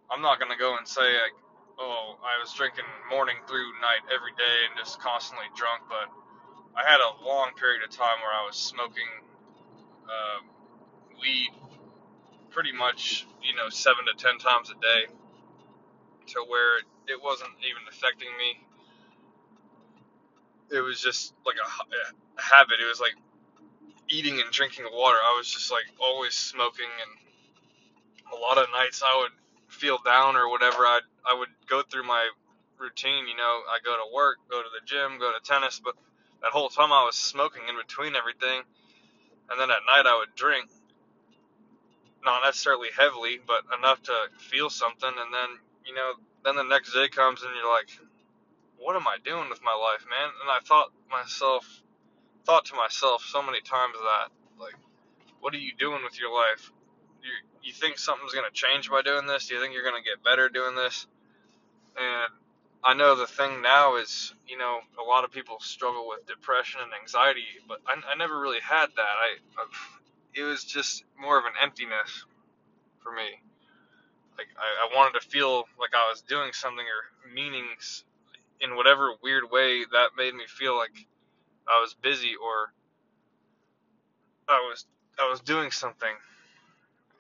I'm 0.09 0.21
not 0.21 0.39
gonna 0.39 0.57
go 0.57 0.77
and 0.77 0.88
say 0.88 1.01
like, 1.19 1.35
oh, 1.80 2.15
I 2.24 2.39
was 2.39 2.53
drinking 2.53 2.85
morning 3.09 3.38
through 3.47 3.68
night 3.81 4.07
every 4.13 4.31
day 4.38 4.57
and 4.69 4.80
just 4.80 5.01
constantly 5.01 5.47
drunk, 5.56 5.83
but 5.89 6.07
I 6.80 6.88
had 6.89 7.02
a 7.02 7.25
long 7.25 7.52
period 7.59 7.83
of 7.83 7.90
time 7.90 8.23
where 8.23 8.31
I 8.31 8.45
was 8.47 8.56
smoking 8.56 9.09
uh, 10.07 10.40
weed 11.19 11.52
pretty 12.54 12.72
much, 12.72 13.28
you 13.44 13.56
know, 13.56 13.69
seven 13.69 14.06
to 14.06 14.14
ten 14.24 14.38
times 14.40 14.69
a 14.72 14.76
day 14.76 15.14
to 16.28 16.45
where 16.48 16.80
it 17.07 17.22
wasn't 17.22 17.52
even 17.62 17.83
affecting 17.90 18.30
me. 18.38 18.66
It 20.76 20.81
was 20.81 21.00
just 21.02 21.33
like 21.45 21.57
a, 21.57 21.68
a 21.68 22.42
habit. 22.42 22.80
It 22.81 22.88
was 22.88 23.00
like 23.00 23.16
eating 24.10 24.40
and 24.42 24.52
drinking 24.52 24.86
water. 24.92 25.18
I 25.18 25.36
was 25.38 25.50
just 25.50 25.72
like 25.72 25.86
always 26.00 26.33
smoking, 26.33 26.90
and 27.02 27.33
a 28.33 28.40
lot 28.40 28.57
of 28.57 28.68
nights 28.72 29.04
I 29.06 29.22
would 29.22 29.33
feel 29.69 30.00
down 30.06 30.36
or 30.36 30.50
whatever. 30.50 30.86
I 30.86 31.02
I 31.30 31.38
would 31.38 31.50
go 31.68 31.81
through 31.83 32.06
my 32.07 32.30
routine. 32.80 33.28
You 33.28 33.38
know, 33.38 33.62
I 33.69 33.80
go 33.83 33.94
to 33.95 34.14
work, 34.16 34.38
go 34.50 34.62
to 34.62 34.69
the 34.69 34.86
gym, 34.86 35.19
go 35.19 35.31
to 35.33 35.44
tennis, 35.44 35.81
but 35.83 35.95
that 36.42 36.52
whole 36.52 36.69
time 36.69 36.92
I 36.92 37.04
was 37.06 37.16
smoking 37.16 37.64
in 37.69 37.76
between 37.78 38.16
everything, 38.16 38.64
and 39.50 39.60
then 39.60 39.72
at 39.72 39.83
night 39.88 40.06
I 40.07 40.18
would 40.19 40.36
drink 40.36 40.69
not 42.25 42.44
necessarily 42.44 42.89
heavily, 42.97 43.39
but 43.45 43.63
enough 43.77 44.01
to 44.03 44.13
feel 44.37 44.69
something. 44.69 45.09
And 45.09 45.33
then, 45.33 45.49
you 45.85 45.94
know, 45.94 46.13
then 46.44 46.56
the 46.56 46.63
next 46.63 46.94
day 46.94 47.07
comes 47.09 47.42
and 47.42 47.51
you're 47.56 47.71
like, 47.71 47.89
what 48.77 48.95
am 48.95 49.07
I 49.07 49.18
doing 49.23 49.49
with 49.49 49.61
my 49.63 49.73
life, 49.73 50.06
man? 50.09 50.30
And 50.42 50.49
I 50.49 50.59
thought 50.65 50.92
myself, 51.09 51.65
thought 52.45 52.65
to 52.65 52.75
myself 52.75 53.23
so 53.23 53.42
many 53.42 53.61
times 53.61 53.95
that, 53.95 54.30
like, 54.59 54.75
what 55.39 55.53
are 55.53 55.57
you 55.57 55.71
doing 55.77 56.03
with 56.03 56.19
your 56.19 56.33
life? 56.33 56.71
You, 57.21 57.31
you 57.63 57.73
think 57.73 57.97
something's 57.97 58.33
going 58.33 58.49
to 58.49 58.53
change 58.53 58.89
by 58.89 59.01
doing 59.01 59.25
this? 59.25 59.47
Do 59.47 59.56
you 59.56 59.61
think 59.61 59.73
you're 59.73 59.89
going 59.89 60.01
to 60.01 60.09
get 60.09 60.23
better 60.23 60.49
doing 60.49 60.75
this? 60.75 61.07
And 61.95 62.33
I 62.83 62.94
know 62.94 63.15
the 63.15 63.27
thing 63.27 63.61
now 63.61 63.95
is, 63.95 64.33
you 64.47 64.57
know, 64.57 64.80
a 64.99 65.03
lot 65.03 65.23
of 65.23 65.31
people 65.31 65.59
struggle 65.59 66.07
with 66.09 66.25
depression 66.25 66.81
and 66.83 66.92
anxiety, 66.94 67.45
but 67.68 67.80
I, 67.87 67.95
I 68.11 68.15
never 68.15 68.37
really 68.37 68.59
had 68.59 68.87
that. 68.87 69.01
I, 69.01 69.37
I've, 69.61 70.03
it 70.35 70.44
was 70.44 70.63
just 70.63 71.04
more 71.19 71.37
of 71.37 71.45
an 71.45 71.54
emptiness 71.61 72.25
for 73.02 73.11
me. 73.11 73.42
Like 74.37 74.47
I, 74.57 74.87
I 74.87 74.95
wanted 74.95 75.19
to 75.19 75.28
feel 75.28 75.66
like 75.80 75.94
I 75.94 76.09
was 76.09 76.21
doing 76.21 76.54
something 76.54 76.85
or 76.85 77.31
meanings 77.33 78.04
in 78.61 78.75
whatever 78.75 79.11
weird 79.21 79.52
way 79.52 79.83
that 79.92 80.09
made 80.18 80.33
me 80.33 80.45
feel 80.47 80.78
like 80.78 80.95
I 81.68 81.81
was 81.81 81.94
busy 81.94 82.33
or 82.42 82.73
I 84.47 84.59
was 84.69 84.85
I 85.19 85.30
was 85.30 85.42
doing 85.42 85.71
something. 85.71 86.13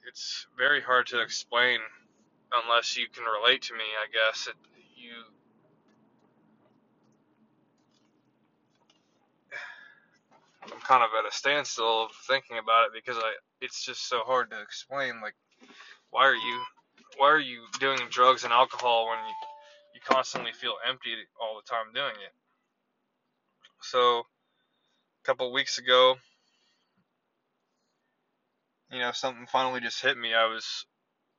It's 0.07 0.47
very 0.57 0.81
hard 0.81 1.07
to 1.07 1.21
explain 1.21 1.79
unless 2.53 2.97
you 2.97 3.07
can 3.13 3.23
relate 3.25 3.63
to 3.63 3.73
me, 3.73 3.83
I 3.83 4.07
guess. 4.11 4.47
It, 4.47 4.55
you 4.95 5.13
kind 10.83 11.03
of 11.03 11.09
at 11.17 11.29
a 11.31 11.35
standstill 11.35 12.05
of 12.05 12.11
thinking 12.27 12.57
about 12.57 12.85
it 12.85 12.91
because 12.93 13.17
I 13.17 13.33
it's 13.61 13.83
just 13.83 14.07
so 14.07 14.21
hard 14.21 14.51
to 14.51 14.61
explain. 14.61 15.21
Like, 15.21 15.35
why 16.09 16.25
are 16.27 16.35
you 16.35 16.63
why 17.17 17.27
are 17.27 17.39
you 17.39 17.63
doing 17.79 17.99
drugs 18.09 18.43
and 18.43 18.53
alcohol 18.53 19.07
when 19.09 19.19
you 19.19 19.33
you 19.95 20.01
constantly 20.03 20.51
feel 20.53 20.75
empty 20.87 21.15
all 21.41 21.55
the 21.55 21.69
time 21.69 21.93
doing 21.93 22.15
it? 22.15 22.33
So, 23.81 24.19
a 24.19 24.23
couple 25.25 25.51
weeks 25.51 25.77
ago, 25.77 26.15
you 28.91 28.99
know, 28.99 29.11
something 29.11 29.45
finally 29.47 29.81
just 29.81 30.01
hit 30.01 30.17
me. 30.17 30.33
I 30.33 30.45
was 30.45 30.85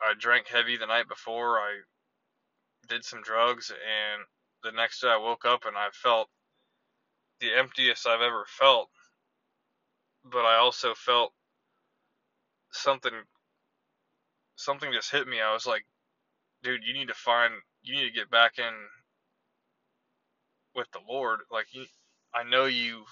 I 0.02 0.14
drank 0.18 0.48
heavy 0.48 0.76
the 0.76 0.86
night 0.86 1.08
before. 1.08 1.58
I 1.58 1.80
did 2.88 3.04
some 3.04 3.22
drugs, 3.22 3.70
and 3.70 4.22
the 4.62 4.72
next 4.72 5.00
day 5.00 5.08
I 5.08 5.16
woke 5.16 5.44
up 5.44 5.64
and 5.66 5.76
I 5.76 5.88
felt 5.92 6.28
the 7.40 7.54
emptiest 7.54 8.06
I've 8.06 8.20
ever 8.20 8.44
felt. 8.48 8.88
But 10.24 10.44
I 10.44 10.56
also 10.58 10.94
felt 10.94 11.32
something 12.72 13.12
something 14.56 14.92
just 14.92 15.10
hit 15.10 15.26
me. 15.28 15.40
I 15.40 15.52
was 15.52 15.66
like, 15.66 15.84
dude, 16.62 16.84
you 16.84 16.94
need 16.94 17.08
to 17.08 17.14
find 17.14 17.54
you 17.82 17.96
need 17.96 18.08
to 18.08 18.14
get 18.14 18.30
back 18.30 18.58
in 18.58 18.72
with 20.74 20.88
the 20.92 21.00
Lord. 21.08 21.40
Like 21.50 21.66
you, 21.72 21.84
I 22.34 22.44
know 22.44 22.66
you 22.66 23.04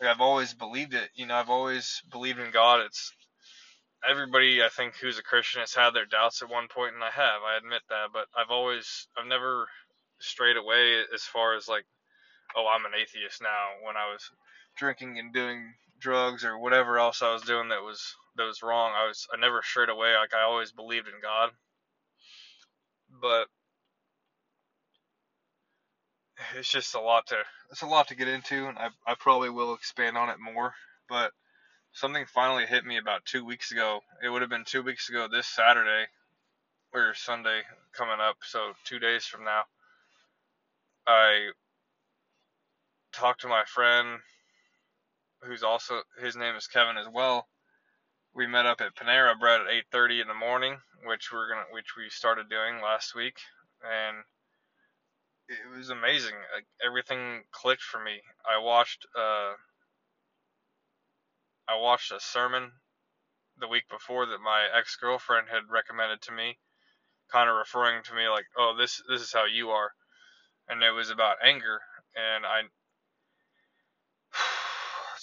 like 0.00 0.10
I've 0.10 0.20
always 0.20 0.54
believed 0.54 0.94
it. 0.94 1.10
You 1.14 1.26
know, 1.26 1.36
I've 1.36 1.50
always 1.50 2.02
believed 2.12 2.38
in 2.40 2.50
God. 2.52 2.80
It's 2.80 3.12
everybody 4.08 4.62
I 4.62 4.68
think 4.68 4.96
who's 4.96 5.18
a 5.18 5.22
Christian 5.22 5.60
has 5.60 5.74
had 5.74 5.92
their 5.92 6.06
doubts 6.06 6.42
at 6.42 6.50
one 6.50 6.68
point, 6.68 6.94
and 6.94 7.04
I 7.04 7.10
have. 7.10 7.42
I 7.44 7.58
admit 7.58 7.82
that, 7.90 8.08
but 8.12 8.26
I've 8.36 8.50
always 8.50 9.08
I've 9.18 9.28
never 9.28 9.66
strayed 10.20 10.56
away 10.56 11.02
as 11.14 11.22
far 11.22 11.56
as 11.56 11.68
like, 11.68 11.84
oh, 12.56 12.66
I'm 12.68 12.84
an 12.86 12.98
atheist 13.00 13.42
now. 13.42 13.86
When 13.86 13.96
I 13.96 14.12
was 14.12 14.30
drinking 14.76 15.18
and 15.18 15.32
doing 15.32 15.74
drugs 16.00 16.44
or 16.44 16.58
whatever 16.58 16.98
else 16.98 17.22
I 17.22 17.32
was 17.32 17.42
doing 17.42 17.68
that 17.70 17.82
was 17.82 18.14
that 18.36 18.44
was 18.44 18.62
wrong, 18.62 18.92
I 18.94 19.06
was 19.06 19.26
I 19.32 19.38
never 19.38 19.62
strayed 19.62 19.88
away. 19.88 20.14
Like 20.14 20.34
I 20.34 20.42
always 20.44 20.72
believed 20.72 21.08
in 21.08 21.14
God, 21.22 21.50
but 23.20 23.48
it's 26.56 26.70
just 26.70 26.94
a 26.94 27.00
lot 27.00 27.26
to 27.28 27.36
it's 27.70 27.82
a 27.82 27.86
lot 27.86 28.08
to 28.08 28.14
get 28.16 28.28
into, 28.28 28.66
and 28.68 28.78
I 28.78 28.88
I 29.06 29.14
probably 29.18 29.50
will 29.50 29.74
expand 29.74 30.16
on 30.16 30.30
it 30.30 30.38
more, 30.40 30.74
but 31.08 31.32
something 31.92 32.26
finally 32.26 32.66
hit 32.66 32.84
me 32.84 32.98
about 32.98 33.24
two 33.24 33.44
weeks 33.44 33.72
ago. 33.72 34.00
It 34.22 34.28
would 34.28 34.42
have 34.42 34.50
been 34.50 34.64
two 34.66 34.82
weeks 34.82 35.08
ago 35.08 35.28
this 35.30 35.46
Saturday 35.46 36.06
or 36.92 37.14
Sunday 37.14 37.62
coming 37.92 38.20
up, 38.20 38.36
so 38.42 38.72
two 38.84 38.98
days 38.98 39.24
from 39.26 39.44
now. 39.44 39.62
I 41.06 41.50
talked 43.12 43.42
to 43.42 43.48
my 43.48 43.64
friend 43.66 44.20
who's 45.42 45.62
also 45.62 46.02
his 46.20 46.36
name 46.36 46.56
is 46.56 46.66
Kevin 46.66 46.96
as 46.96 47.08
well. 47.12 47.48
We 48.34 48.46
met 48.46 48.66
up 48.66 48.80
at 48.80 48.94
Panera 48.94 49.38
Bread 49.38 49.62
at 49.62 49.68
8:30 49.68 50.20
in 50.20 50.28
the 50.28 50.34
morning, 50.34 50.80
which 51.04 51.32
we're 51.32 51.48
gonna 51.48 51.66
which 51.70 51.96
we 51.96 52.10
started 52.10 52.48
doing 52.50 52.80
last 52.80 53.14
week, 53.14 53.38
and 53.82 54.24
it 55.48 55.68
was 55.76 55.90
amazing. 55.90 56.34
Like, 56.54 56.66
everything 56.84 57.44
clicked 57.52 57.82
for 57.82 58.02
me. 58.02 58.22
I 58.48 58.58
watched 58.58 59.06
uh, 59.16 59.54
I 61.68 61.76
watched 61.76 62.12
a 62.12 62.20
sermon 62.20 62.72
the 63.58 63.68
week 63.68 63.88
before 63.88 64.26
that 64.26 64.40
my 64.40 64.68
ex 64.72 64.96
girlfriend 64.96 65.48
had 65.48 65.70
recommended 65.70 66.22
to 66.22 66.32
me, 66.32 66.58
kind 67.30 67.48
of 67.50 67.56
referring 67.56 68.02
to 68.04 68.14
me 68.14 68.28
like, 68.28 68.46
"Oh, 68.56 68.74
this 68.76 69.02
this 69.08 69.22
is 69.22 69.32
how 69.32 69.44
you 69.46 69.70
are," 69.70 69.92
and 70.68 70.82
it 70.82 70.92
was 70.92 71.10
about 71.10 71.38
anger, 71.42 71.80
and 72.14 72.46
I. 72.46 72.62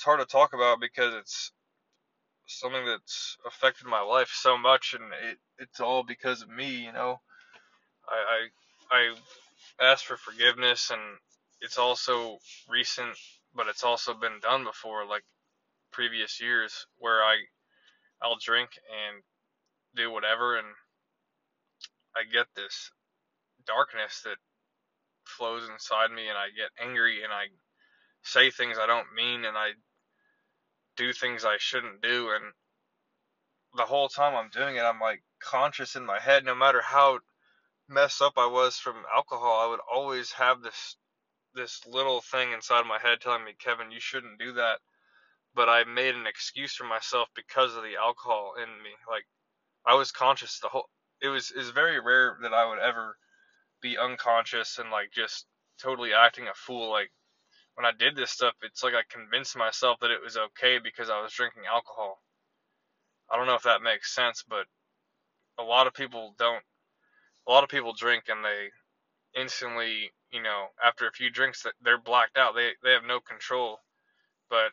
It's 0.04 0.06
hard 0.06 0.20
to 0.20 0.26
talk 0.26 0.52
about 0.52 0.82
because 0.82 1.14
it's 1.14 1.54
something 2.46 2.86
that's 2.86 3.38
affected 3.48 3.88
my 3.88 4.02
life 4.02 4.30
so 4.34 4.58
much, 4.58 4.94
and 4.94 5.06
it 5.32 5.38
it's 5.60 5.80
all 5.80 6.04
because 6.04 6.42
of 6.42 6.50
me, 6.50 6.84
you 6.84 6.92
know. 6.92 7.22
I 8.10 8.50
I, 8.92 8.98
I 9.80 9.90
asked 9.90 10.06
for 10.06 10.18
forgiveness, 10.18 10.92
and 10.92 11.00
it's 11.62 11.78
also 11.78 12.38
recent, 12.68 13.16
but 13.56 13.70
it's 13.70 13.86
also 13.86 14.14
been 14.14 14.42
done 14.42 14.66
before. 14.66 15.06
Like 15.06 15.24
previous 15.94 16.42
years 16.42 16.86
where 16.98 17.24
I 17.24 17.38
I'll 18.22 18.38
drink 18.44 18.72
and 18.92 19.24
do 19.96 20.12
whatever 20.12 20.58
and 20.58 20.68
I 22.14 22.24
get 22.30 22.48
this 22.58 22.92
darkness 23.66 24.20
that 24.26 24.36
flows 25.24 25.70
inside 25.70 26.12
me 26.12 26.28
and 26.28 26.38
I 26.38 26.48
get 26.48 26.86
angry 26.86 27.24
and 27.24 27.32
I 27.32 27.46
say 28.24 28.52
things 28.52 28.78
I 28.78 28.86
don't 28.86 29.14
mean 29.16 29.46
and 29.46 29.56
I 29.58 29.72
do 30.98 31.14
things 31.14 31.46
I 31.46 31.58
shouldn't 31.60 32.02
do 32.02 32.32
and 32.32 32.54
the 33.76 33.86
whole 33.86 34.10
time 34.10 34.36
I'm 34.36 34.50
doing 34.50 34.76
it 34.76 34.82
I'm 34.84 35.00
like 35.00 35.24
conscious 35.42 35.96
in 35.96 36.06
my 36.06 36.20
head 36.20 36.46
no 36.46 36.56
matter 36.56 36.82
how 36.82 37.20
messed 37.90 38.22
up 38.22 38.34
I 38.38 38.48
was 38.48 38.78
from 38.78 38.98
alcohol 39.16 39.62
I 39.66 39.70
would 39.70 39.82
always 39.92 40.32
have 40.34 40.62
this 40.62 40.96
this 41.56 41.82
little 41.88 42.22
thing 42.22 42.52
inside 42.52 42.86
my 42.88 43.00
head 43.00 43.22
telling 43.22 43.46
me 43.46 43.54
Kevin 43.60 43.92
you 43.92 44.00
shouldn't 44.00 44.40
do 44.40 44.54
that 44.54 44.80
but 45.56 45.70
I 45.70 45.84
made 45.84 46.16
an 46.16 46.28
excuse 46.28 46.74
for 46.76 46.86
myself 46.86 47.30
because 47.36 47.76
of 47.76 47.84
the 47.84 47.96
alcohol 47.98 48.54
in 48.58 48.70
me. 48.84 48.92
Like 49.10 49.26
I 49.86 49.96
was 49.96 50.12
conscious 50.12 50.60
the 50.60 50.70
whole. 50.70 50.90
It 51.22 51.30
was 51.30 51.52
is 51.52 51.70
very 51.70 52.00
rare 52.00 52.38
that 52.42 52.54
I 52.54 52.68
would 52.70 52.80
ever 52.80 53.18
be 53.82 53.98
unconscious 53.98 54.80
and 54.80 54.92
like 54.92 55.12
just 55.14 55.46
totally 55.82 56.14
acting 56.14 56.48
a 56.48 56.54
fool. 56.56 56.92
Like 56.92 57.12
when 57.76 57.86
I 57.86 57.92
did 57.98 58.16
this 58.16 58.32
stuff, 58.32 58.54
it's 58.62 58.84
like 58.84 58.94
I 58.94 59.02
convinced 59.10 59.58
myself 59.58 60.00
that 60.02 60.12
it 60.12 60.24
was 60.24 60.38
okay 60.38 60.80
because 60.84 61.10
I 61.10 61.22
was 61.22 61.34
drinking 61.34 61.64
alcohol. 61.72 62.22
I 63.32 63.38
don't 63.38 63.48
know 63.48 63.56
if 63.56 63.64
that 63.64 63.82
makes 63.82 64.14
sense, 64.14 64.44
but 64.48 64.66
a 65.60 65.64
lot 65.64 65.88
of 65.88 65.94
people 65.94 66.36
don't. 66.38 66.64
A 67.48 67.52
lot 67.52 67.64
of 67.64 67.70
people 67.70 67.94
drink 67.94 68.26
and 68.30 68.44
they 68.46 68.70
instantly, 69.40 70.12
you 70.32 70.42
know, 70.42 70.68
after 70.84 71.08
a 71.08 71.12
few 71.12 71.30
drinks, 71.30 71.66
they're 71.84 72.00
blacked 72.02 72.38
out. 72.38 72.56
They 72.56 72.72
they 72.84 72.92
have 72.92 73.04
no 73.06 73.20
control. 73.20 73.80
But 74.50 74.72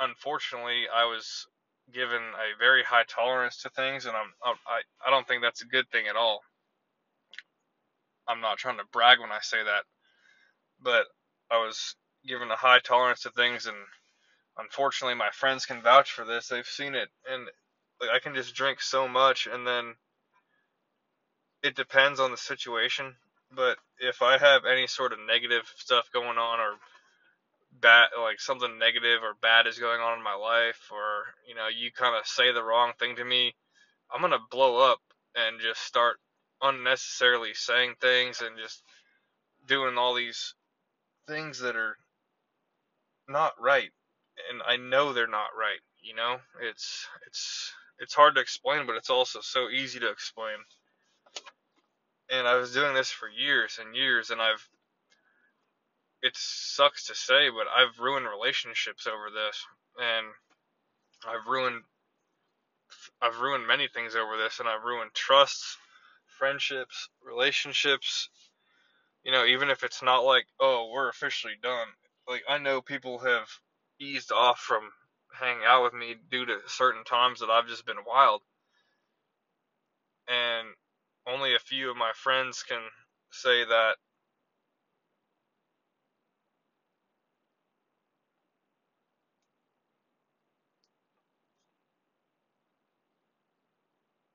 unfortunately, 0.00 0.84
I 0.94 1.04
was 1.06 1.46
given 1.92 2.22
a 2.22 2.58
very 2.58 2.82
high 2.84 3.04
tolerance 3.08 3.62
to 3.62 3.70
things, 3.70 4.06
and 4.06 4.16
I'm 4.16 4.32
I 4.44 4.82
I 5.06 5.10
don't 5.10 5.26
think 5.26 5.42
that's 5.42 5.62
a 5.62 5.66
good 5.66 5.88
thing 5.90 6.08
at 6.08 6.16
all. 6.16 6.40
I'm 8.28 8.40
not 8.40 8.58
trying 8.58 8.78
to 8.78 8.84
brag 8.92 9.20
when 9.20 9.32
I 9.32 9.40
say 9.42 9.62
that, 9.64 9.84
but 10.82 11.06
I 11.50 11.58
was 11.58 11.96
given 12.26 12.50
a 12.50 12.56
high 12.56 12.80
tolerance 12.80 13.22
to 13.22 13.30
things, 13.30 13.66
and 13.66 13.76
unfortunately, 14.58 15.14
my 15.14 15.30
friends 15.32 15.66
can 15.66 15.82
vouch 15.82 16.12
for 16.12 16.24
this. 16.24 16.48
They've 16.48 16.66
seen 16.66 16.94
it, 16.94 17.08
and 17.30 17.46
like, 18.00 18.10
I 18.10 18.18
can 18.18 18.34
just 18.34 18.54
drink 18.54 18.80
so 18.80 19.08
much, 19.08 19.46
and 19.50 19.66
then 19.66 19.94
it 21.62 21.76
depends 21.76 22.20
on 22.20 22.30
the 22.30 22.36
situation. 22.36 23.14
But 23.54 23.78
if 23.98 24.22
I 24.22 24.38
have 24.38 24.64
any 24.64 24.86
sort 24.86 25.12
of 25.12 25.18
negative 25.26 25.70
stuff 25.76 26.10
going 26.12 26.38
on, 26.38 26.60
or 26.60 26.74
bad 27.80 28.08
like 28.20 28.40
something 28.40 28.78
negative 28.78 29.22
or 29.22 29.34
bad 29.40 29.66
is 29.66 29.78
going 29.78 30.00
on 30.00 30.18
in 30.18 30.24
my 30.24 30.34
life 30.34 30.90
or 30.92 31.24
you 31.48 31.54
know 31.54 31.68
you 31.68 31.90
kind 31.90 32.14
of 32.16 32.26
say 32.26 32.52
the 32.52 32.62
wrong 32.62 32.92
thing 32.98 33.16
to 33.16 33.24
me 33.24 33.54
i'm 34.12 34.20
going 34.20 34.32
to 34.32 34.38
blow 34.50 34.78
up 34.78 34.98
and 35.34 35.60
just 35.60 35.80
start 35.80 36.16
unnecessarily 36.60 37.54
saying 37.54 37.94
things 38.00 38.42
and 38.42 38.58
just 38.58 38.82
doing 39.66 39.96
all 39.96 40.14
these 40.14 40.54
things 41.26 41.60
that 41.60 41.76
are 41.76 41.96
not 43.32 43.54
right 43.60 43.90
and 44.50 44.62
i 44.66 44.76
know 44.76 45.12
they're 45.12 45.26
not 45.26 45.50
right 45.58 45.80
you 46.02 46.14
know 46.14 46.36
it's 46.62 47.06
it's 47.26 47.72
it's 47.98 48.14
hard 48.14 48.34
to 48.34 48.40
explain 48.40 48.86
but 48.86 48.96
it's 48.96 49.10
also 49.10 49.40
so 49.42 49.68
easy 49.70 50.00
to 50.00 50.10
explain 50.10 50.56
and 52.30 52.46
i 52.46 52.54
was 52.56 52.72
doing 52.72 52.94
this 52.94 53.10
for 53.10 53.28
years 53.28 53.78
and 53.82 53.96
years 53.96 54.30
and 54.30 54.40
i've 54.42 54.68
it 56.22 56.36
sucks 56.36 57.06
to 57.06 57.14
say, 57.14 57.50
but 57.50 57.66
I've 57.68 57.98
ruined 57.98 58.26
relationships 58.26 59.06
over 59.06 59.28
this, 59.30 59.64
and 60.00 60.26
I've 61.26 61.46
ruined 61.46 61.82
I've 63.20 63.38
ruined 63.40 63.66
many 63.66 63.88
things 63.88 64.14
over 64.14 64.36
this, 64.36 64.60
and 64.60 64.68
I've 64.68 64.84
ruined 64.84 65.12
trusts, 65.14 65.76
friendships, 66.38 67.08
relationships. 67.24 68.28
You 69.24 69.32
know, 69.32 69.44
even 69.44 69.70
if 69.70 69.82
it's 69.84 70.02
not 70.02 70.20
like, 70.24 70.46
oh, 70.60 70.90
we're 70.92 71.08
officially 71.08 71.54
done. 71.62 71.88
Like 72.28 72.44
I 72.48 72.58
know 72.58 72.82
people 72.82 73.20
have 73.20 73.48
eased 74.00 74.32
off 74.32 74.60
from 74.60 74.90
hanging 75.34 75.64
out 75.66 75.84
with 75.84 75.94
me 75.94 76.16
due 76.30 76.46
to 76.46 76.58
certain 76.68 77.04
times 77.04 77.40
that 77.40 77.50
I've 77.50 77.68
just 77.68 77.86
been 77.86 78.04
wild, 78.06 78.42
and 80.28 80.68
only 81.26 81.54
a 81.54 81.58
few 81.60 81.90
of 81.90 81.96
my 81.96 82.12
friends 82.14 82.62
can 82.64 82.82
say 83.32 83.64
that 83.64 83.94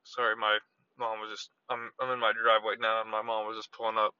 Sorry, 0.05 0.35
my 0.37 0.59
mom 0.99 1.21
was 1.21 1.31
just. 1.31 1.51
I'm 1.69 1.91
I'm 2.01 2.11
in 2.11 2.19
my 2.19 2.33
driveway 2.33 2.75
now, 2.79 3.01
and 3.03 3.11
my 3.11 3.21
mom 3.23 3.47
was 3.47 3.57
just 3.57 3.71
pulling 3.73 3.99
up. 3.99 4.13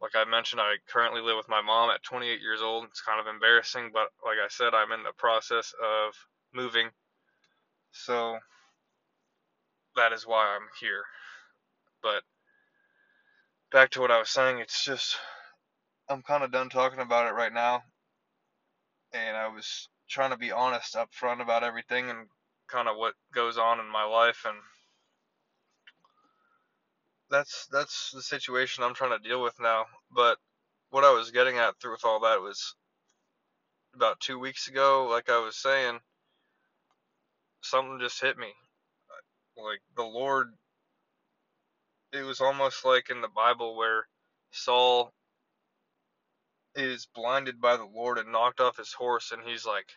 Like 0.00 0.14
I 0.14 0.24
mentioned, 0.24 0.60
I 0.60 0.76
currently 0.88 1.20
live 1.20 1.36
with 1.36 1.48
my 1.48 1.60
mom 1.60 1.90
at 1.90 2.02
28 2.04 2.40
years 2.40 2.62
old. 2.62 2.84
It's 2.84 3.00
kind 3.00 3.20
of 3.20 3.26
embarrassing, 3.26 3.90
but 3.92 4.08
like 4.24 4.38
I 4.42 4.48
said, 4.48 4.74
I'm 4.74 4.92
in 4.92 5.02
the 5.02 5.12
process 5.16 5.74
of 5.82 6.14
moving. 6.54 6.90
So 7.90 8.38
that 9.96 10.12
is 10.12 10.26
why 10.26 10.56
I'm 10.56 10.68
here. 10.80 11.02
But 12.02 12.22
back 13.72 13.90
to 13.90 14.00
what 14.00 14.12
I 14.12 14.18
was 14.18 14.30
saying, 14.30 14.60
it's 14.60 14.84
just 14.84 15.16
I'm 16.08 16.22
kind 16.22 16.44
of 16.44 16.52
done 16.52 16.68
talking 16.70 17.00
about 17.00 17.26
it 17.26 17.34
right 17.34 17.52
now. 17.52 17.82
And 19.12 19.36
I 19.36 19.48
was 19.48 19.88
trying 20.08 20.30
to 20.30 20.36
be 20.38 20.52
honest 20.52 20.96
up 20.96 21.12
front 21.12 21.40
about 21.40 21.64
everything 21.64 22.08
and 22.08 22.28
kind 22.68 22.88
of 22.88 22.96
what 22.96 23.14
goes 23.34 23.58
on 23.58 23.80
in 23.80 23.90
my 23.90 24.04
life 24.04 24.44
and 24.46 24.56
that's 27.30 27.66
that's 27.72 28.10
the 28.12 28.22
situation 28.22 28.84
I'm 28.84 28.94
trying 28.94 29.18
to 29.20 29.28
deal 29.28 29.42
with 29.42 29.54
now. 29.60 29.86
But 30.14 30.38
what 30.90 31.04
I 31.04 31.12
was 31.12 31.30
getting 31.30 31.58
at 31.58 31.74
through 31.80 31.92
with 31.92 32.04
all 32.04 32.20
that 32.20 32.40
was 32.40 32.74
about 33.94 34.20
two 34.20 34.38
weeks 34.38 34.68
ago, 34.68 35.08
like 35.10 35.30
I 35.30 35.38
was 35.38 35.56
saying, 35.56 35.98
something 37.62 37.98
just 38.00 38.20
hit 38.20 38.38
me. 38.38 38.52
Like 39.56 39.80
the 39.96 40.04
Lord, 40.04 40.48
it 42.12 42.22
was 42.22 42.40
almost 42.40 42.84
like 42.84 43.10
in 43.10 43.20
the 43.20 43.28
Bible 43.28 43.76
where 43.76 44.06
Saul 44.52 45.12
is 46.74 47.08
blinded 47.14 47.60
by 47.60 47.76
the 47.76 47.84
Lord 47.92 48.18
and 48.18 48.32
knocked 48.32 48.60
off 48.60 48.76
his 48.76 48.92
horse, 48.92 49.32
and 49.32 49.42
he's 49.44 49.66
like, 49.66 49.88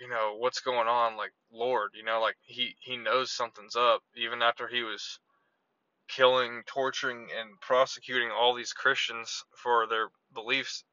you 0.00 0.08
know, 0.08 0.36
what's 0.38 0.60
going 0.60 0.88
on? 0.88 1.16
Like, 1.16 1.32
Lord, 1.52 1.90
you 1.94 2.04
know, 2.04 2.20
like 2.20 2.36
he 2.42 2.74
he 2.80 2.96
knows 2.96 3.30
something's 3.30 3.76
up, 3.76 4.02
even 4.16 4.42
after 4.42 4.66
he 4.68 4.82
was 4.82 5.18
killing, 6.14 6.62
torturing, 6.66 7.28
and 7.38 7.60
prosecuting 7.60 8.30
all 8.30 8.54
these 8.54 8.72
Christians 8.72 9.44
for 9.56 9.86
their 9.86 10.08
beliefs. 10.34 10.84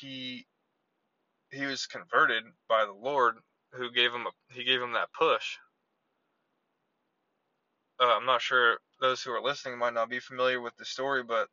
He 0.00 0.46
he 1.50 1.66
was 1.66 1.86
converted 1.86 2.44
by 2.68 2.84
the 2.84 2.92
Lord, 2.92 3.36
who 3.72 3.90
gave 3.92 4.12
him 4.12 4.26
a, 4.26 4.54
he 4.54 4.64
gave 4.64 4.80
him 4.80 4.92
that 4.92 5.12
push. 5.12 5.56
Uh, 8.00 8.16
I'm 8.16 8.26
not 8.26 8.42
sure 8.42 8.78
those 9.00 9.22
who 9.22 9.30
are 9.30 9.42
listening 9.42 9.78
might 9.78 9.94
not 9.94 10.10
be 10.10 10.18
familiar 10.18 10.60
with 10.60 10.76
the 10.76 10.84
story, 10.84 11.22
but 11.22 11.48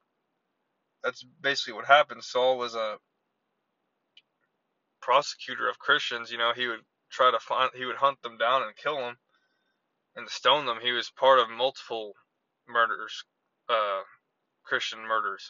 that's 1.04 1.24
basically 1.42 1.74
what 1.74 1.86
happened. 1.86 2.24
Saul 2.24 2.58
was 2.58 2.76
a 2.76 2.98
prosecutor 5.02 5.70
of 5.70 5.80
Christians. 5.80 6.32
You 6.32 6.40
know, 6.40 6.52
he 6.56 6.68
would 6.68 6.82
try 7.12 7.32
to 7.32 7.40
find, 7.40 7.70
he 7.76 7.86
would 7.86 7.98
hunt 7.98 8.22
them 8.24 8.38
down 8.38 8.64
and 8.64 8.76
kill 8.76 8.98
them 8.98 9.18
and 10.16 10.30
stone 10.30 10.66
them. 10.66 10.80
He 10.82 10.92
was 10.92 11.10
part 11.10 11.40
of 11.40 11.50
multiple 11.50 12.14
murders, 12.68 13.24
uh, 13.70 14.02
Christian 14.64 15.00
murders. 15.08 15.50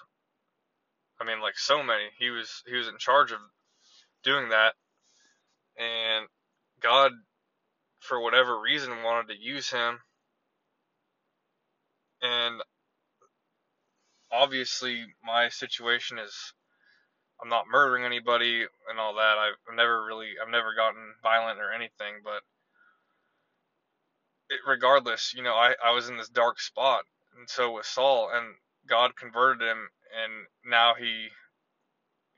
I 1.19 1.25
mean, 1.25 1.41
like 1.41 1.57
so 1.57 1.83
many. 1.83 2.05
He 2.17 2.29
was 2.29 2.63
he 2.65 2.75
was 2.75 2.87
in 2.87 2.97
charge 2.97 3.31
of 3.31 3.39
doing 4.23 4.49
that, 4.49 4.73
and 5.77 6.27
God, 6.81 7.11
for 7.99 8.19
whatever 8.21 8.59
reason, 8.59 9.03
wanted 9.03 9.33
to 9.33 9.39
use 9.39 9.69
him. 9.69 9.99
And 12.21 12.61
obviously, 14.31 15.05
my 15.23 15.49
situation 15.49 16.17
is 16.19 16.53
I'm 17.41 17.49
not 17.49 17.65
murdering 17.71 18.05
anybody 18.05 18.65
and 18.89 18.99
all 18.99 19.15
that. 19.15 19.37
I've 19.37 19.75
never 19.75 20.05
really, 20.05 20.33
I've 20.41 20.51
never 20.51 20.75
gotten 20.75 21.15
violent 21.23 21.59
or 21.59 21.73
anything, 21.73 22.21
but 22.23 22.41
it, 24.51 24.61
regardless, 24.67 25.33
you 25.35 25.43
know, 25.43 25.55
I, 25.55 25.75
I 25.83 25.93
was 25.93 26.09
in 26.09 26.17
this 26.17 26.29
dark 26.29 26.61
spot, 26.61 27.03
and 27.39 27.49
so 27.49 27.71
was 27.71 27.87
Saul, 27.87 28.31
and 28.33 28.55
God 28.87 29.17
converted 29.17 29.63
him, 29.67 29.89
and 30.23 30.33
now 30.71 30.95
he 30.95 31.29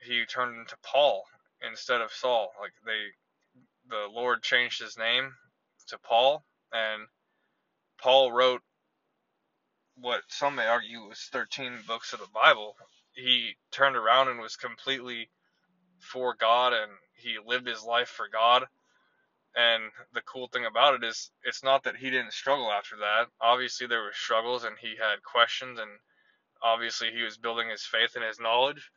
he 0.00 0.24
turned 0.26 0.56
into 0.58 0.76
Paul 0.84 1.24
instead 1.68 2.00
of 2.02 2.12
Saul. 2.12 2.52
Like 2.60 2.72
they, 2.86 3.06
the 3.90 4.08
Lord 4.12 4.42
changed 4.42 4.82
his 4.82 4.98
name 4.98 5.32
to 5.88 5.98
Paul, 5.98 6.44
and 6.72 7.04
Paul 8.00 8.32
wrote 8.32 8.62
what 9.96 10.22
some 10.28 10.56
may 10.56 10.66
argue 10.66 11.08
was 11.08 11.28
13 11.32 11.80
books 11.86 12.12
of 12.12 12.20
the 12.20 12.28
Bible. 12.34 12.76
He 13.14 13.56
turned 13.72 13.96
around 13.96 14.28
and 14.28 14.40
was 14.40 14.56
completely 14.56 15.30
for 16.00 16.34
God, 16.34 16.72
and 16.72 16.92
he 17.14 17.38
lived 17.44 17.66
his 17.68 17.82
life 17.84 18.08
for 18.08 18.28
God 18.28 18.66
and 19.56 19.84
the 20.12 20.22
cool 20.22 20.48
thing 20.48 20.64
about 20.66 20.94
it 20.94 21.04
is, 21.04 21.30
it's 21.44 21.62
not 21.62 21.84
that 21.84 21.96
he 21.96 22.10
didn't 22.10 22.32
struggle 22.32 22.70
after 22.72 22.96
that. 22.96 23.26
Obviously, 23.40 23.86
there 23.86 24.02
were 24.02 24.12
struggles, 24.12 24.64
and 24.64 24.76
he 24.78 24.90
had 24.90 25.22
questions, 25.22 25.78
and 25.78 25.90
obviously, 26.62 27.10
he 27.12 27.22
was 27.22 27.36
building 27.36 27.68
his 27.68 27.84
faith 27.84 28.16
and 28.16 28.24
his 28.24 28.40
knowledge. 28.40 28.90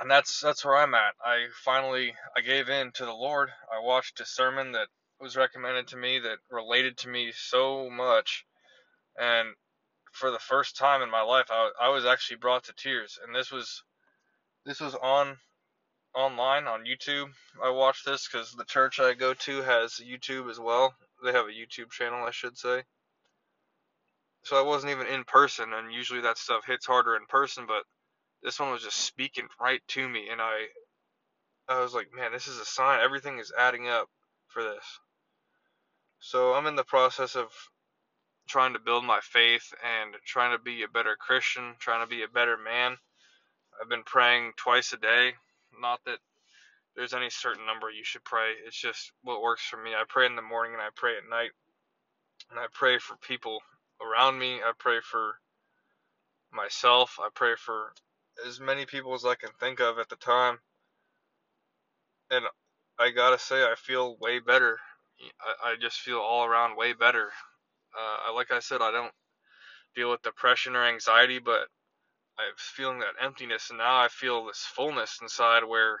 And 0.00 0.10
that's 0.10 0.40
that's 0.40 0.64
where 0.64 0.76
I'm 0.76 0.94
at. 0.94 1.14
I 1.24 1.46
finally 1.64 2.14
I 2.36 2.40
gave 2.40 2.68
in 2.68 2.92
to 2.92 3.04
the 3.04 3.12
Lord. 3.12 3.50
I 3.72 3.84
watched 3.84 4.20
a 4.20 4.26
sermon 4.26 4.72
that 4.72 4.86
was 5.20 5.36
recommended 5.36 5.88
to 5.88 5.96
me 5.96 6.20
that 6.20 6.38
related 6.50 6.96
to 6.98 7.08
me 7.08 7.32
so 7.34 7.90
much, 7.90 8.44
and 9.18 9.48
for 10.12 10.30
the 10.30 10.38
first 10.38 10.76
time 10.76 11.02
in 11.02 11.10
my 11.10 11.22
life, 11.22 11.46
I, 11.50 11.70
I 11.80 11.88
was 11.88 12.04
actually 12.04 12.36
brought 12.36 12.64
to 12.64 12.72
tears. 12.74 13.18
And 13.24 13.34
this 13.34 13.50
was 13.50 13.82
this 14.64 14.80
was 14.80 14.94
on 14.94 15.38
online 16.14 16.66
on 16.66 16.84
YouTube. 16.84 17.30
I 17.62 17.70
watch 17.70 18.04
this 18.04 18.28
because 18.28 18.52
the 18.52 18.64
church 18.64 19.00
I 19.00 19.14
go 19.14 19.34
to 19.34 19.62
has 19.62 20.00
YouTube 20.00 20.50
as 20.50 20.58
well. 20.58 20.94
They 21.24 21.32
have 21.32 21.46
a 21.46 21.48
YouTube 21.48 21.90
channel, 21.90 22.24
I 22.24 22.30
should 22.30 22.56
say. 22.56 22.82
So 24.44 24.56
I 24.56 24.62
wasn't 24.62 24.92
even 24.92 25.06
in 25.06 25.24
person, 25.24 25.72
and 25.72 25.92
usually 25.92 26.20
that 26.22 26.38
stuff 26.38 26.64
hits 26.66 26.86
harder 26.86 27.16
in 27.16 27.26
person, 27.28 27.64
but 27.66 27.82
this 28.42 28.58
one 28.58 28.70
was 28.70 28.82
just 28.82 28.98
speaking 28.98 29.48
right 29.60 29.80
to 29.88 30.08
me, 30.08 30.28
and 30.30 30.40
I, 30.40 30.66
I 31.68 31.80
was 31.80 31.92
like, 31.92 32.08
man, 32.14 32.32
this 32.32 32.46
is 32.46 32.58
a 32.58 32.64
sign. 32.64 33.00
Everything 33.00 33.38
is 33.38 33.52
adding 33.58 33.88
up 33.88 34.08
for 34.46 34.62
this. 34.62 34.84
So 36.20 36.54
I'm 36.54 36.66
in 36.66 36.76
the 36.76 36.84
process 36.84 37.36
of 37.36 37.48
trying 38.48 38.72
to 38.72 38.78
build 38.78 39.04
my 39.04 39.20
faith 39.22 39.72
and 39.84 40.14
trying 40.24 40.56
to 40.56 40.62
be 40.62 40.82
a 40.82 40.88
better 40.88 41.16
Christian, 41.18 41.74
trying 41.78 42.02
to 42.02 42.08
be 42.08 42.22
a 42.22 42.28
better 42.28 42.56
man. 42.56 42.96
I've 43.80 43.90
been 43.90 44.04
praying 44.04 44.52
twice 44.56 44.92
a 44.92 44.96
day 44.96 45.34
not 45.80 46.00
that 46.06 46.18
there's 46.96 47.14
any 47.14 47.30
certain 47.30 47.66
number 47.66 47.90
you 47.90 48.04
should 48.04 48.24
pray. 48.24 48.52
It's 48.66 48.80
just 48.80 49.12
what 49.22 49.42
works 49.42 49.62
for 49.62 49.76
me. 49.76 49.92
I 49.92 50.04
pray 50.08 50.26
in 50.26 50.36
the 50.36 50.42
morning 50.42 50.72
and 50.74 50.82
I 50.82 50.88
pray 50.94 51.12
at 51.16 51.28
night. 51.30 51.50
And 52.50 52.58
I 52.58 52.66
pray 52.72 52.98
for 52.98 53.16
people 53.16 53.60
around 54.00 54.38
me. 54.38 54.56
I 54.56 54.72
pray 54.78 54.98
for 55.02 55.36
myself. 56.52 57.18
I 57.20 57.28
pray 57.34 57.54
for 57.56 57.92
as 58.46 58.60
many 58.60 58.86
people 58.86 59.14
as 59.14 59.24
I 59.24 59.34
can 59.34 59.50
think 59.60 59.80
of 59.80 59.98
at 59.98 60.08
the 60.08 60.16
time. 60.16 60.58
And 62.30 62.44
I 62.98 63.10
gotta 63.10 63.38
say, 63.38 63.62
I 63.62 63.74
feel 63.76 64.16
way 64.20 64.40
better. 64.40 64.78
I, 65.64 65.70
I 65.70 65.76
just 65.80 66.00
feel 66.00 66.18
all 66.18 66.44
around 66.44 66.76
way 66.76 66.92
better. 66.92 67.30
Uh, 67.98 68.34
like 68.34 68.50
I 68.52 68.60
said, 68.60 68.80
I 68.82 68.90
don't 68.90 69.12
deal 69.94 70.10
with 70.10 70.22
depression 70.22 70.76
or 70.76 70.84
anxiety, 70.84 71.38
but 71.38 71.68
I 72.38 72.44
was 72.52 72.60
feeling 72.60 73.00
that 73.00 73.22
emptiness, 73.24 73.70
and 73.70 73.78
now 73.78 73.98
I 74.00 74.08
feel 74.08 74.46
this 74.46 74.58
fullness 74.74 75.18
inside 75.22 75.64
where 75.64 75.98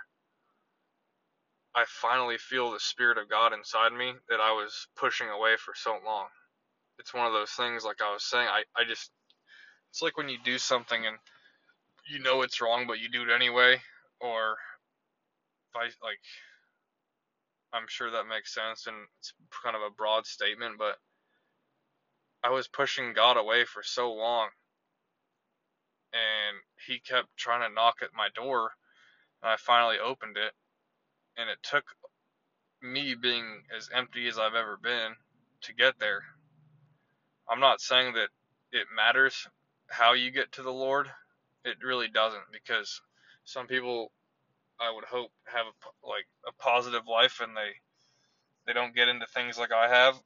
I 1.74 1.84
finally 1.86 2.38
feel 2.38 2.70
the 2.70 2.80
Spirit 2.80 3.18
of 3.18 3.28
God 3.28 3.52
inside 3.52 3.92
me 3.92 4.14
that 4.28 4.40
I 4.40 4.52
was 4.52 4.86
pushing 4.96 5.28
away 5.28 5.56
for 5.56 5.74
so 5.74 5.98
long. 6.04 6.26
It's 6.98 7.14
one 7.14 7.26
of 7.26 7.32
those 7.32 7.50
things, 7.50 7.84
like 7.84 8.00
I 8.02 8.12
was 8.12 8.24
saying, 8.24 8.48
I, 8.48 8.62
I 8.76 8.84
just, 8.84 9.10
it's 9.90 10.02
like 10.02 10.16
when 10.16 10.28
you 10.28 10.38
do 10.44 10.58
something 10.58 11.06
and 11.06 11.16
you 12.10 12.20
know 12.20 12.42
it's 12.42 12.60
wrong, 12.60 12.86
but 12.86 13.00
you 13.00 13.08
do 13.08 13.22
it 13.22 13.34
anyway, 13.34 13.80
or 14.20 14.56
I, 15.74 15.84
like, 16.02 16.20
I'm 17.72 17.86
sure 17.88 18.10
that 18.10 18.28
makes 18.28 18.54
sense, 18.54 18.86
and 18.86 18.96
it's 19.20 19.32
kind 19.64 19.76
of 19.76 19.82
a 19.82 19.94
broad 19.94 20.26
statement, 20.26 20.76
but 20.78 20.96
I 22.44 22.50
was 22.50 22.68
pushing 22.68 23.12
God 23.12 23.36
away 23.36 23.64
for 23.64 23.82
so 23.82 24.12
long 24.14 24.48
and 26.12 26.56
he 26.86 27.00
kept 27.00 27.28
trying 27.36 27.68
to 27.68 27.74
knock 27.74 27.96
at 28.02 28.10
my 28.16 28.28
door 28.34 28.72
and 29.42 29.50
I 29.50 29.56
finally 29.56 29.98
opened 29.98 30.36
it 30.36 30.52
and 31.36 31.48
it 31.50 31.58
took 31.62 31.84
me 32.82 33.14
being 33.14 33.62
as 33.76 33.88
empty 33.94 34.28
as 34.28 34.38
I've 34.38 34.54
ever 34.54 34.78
been 34.82 35.12
to 35.62 35.74
get 35.74 35.98
there. 35.98 36.22
I'm 37.50 37.60
not 37.60 37.80
saying 37.80 38.14
that 38.14 38.28
it 38.72 38.86
matters 38.94 39.48
how 39.90 40.14
you 40.14 40.30
get 40.30 40.52
to 40.52 40.62
the 40.62 40.72
Lord. 40.72 41.08
It 41.64 41.78
really 41.84 42.08
doesn't 42.08 42.52
because 42.52 43.00
some 43.44 43.66
people 43.66 44.12
I 44.80 44.92
would 44.94 45.04
hope 45.04 45.30
have 45.46 45.66
a, 45.66 46.08
like 46.08 46.26
a 46.46 46.52
positive 46.62 47.02
life 47.10 47.40
and 47.42 47.56
they 47.56 47.72
they 48.66 48.72
don't 48.72 48.94
get 48.94 49.08
into 49.08 49.26
things 49.26 49.58
like 49.58 49.72
I 49.72 49.88
have 49.88 50.16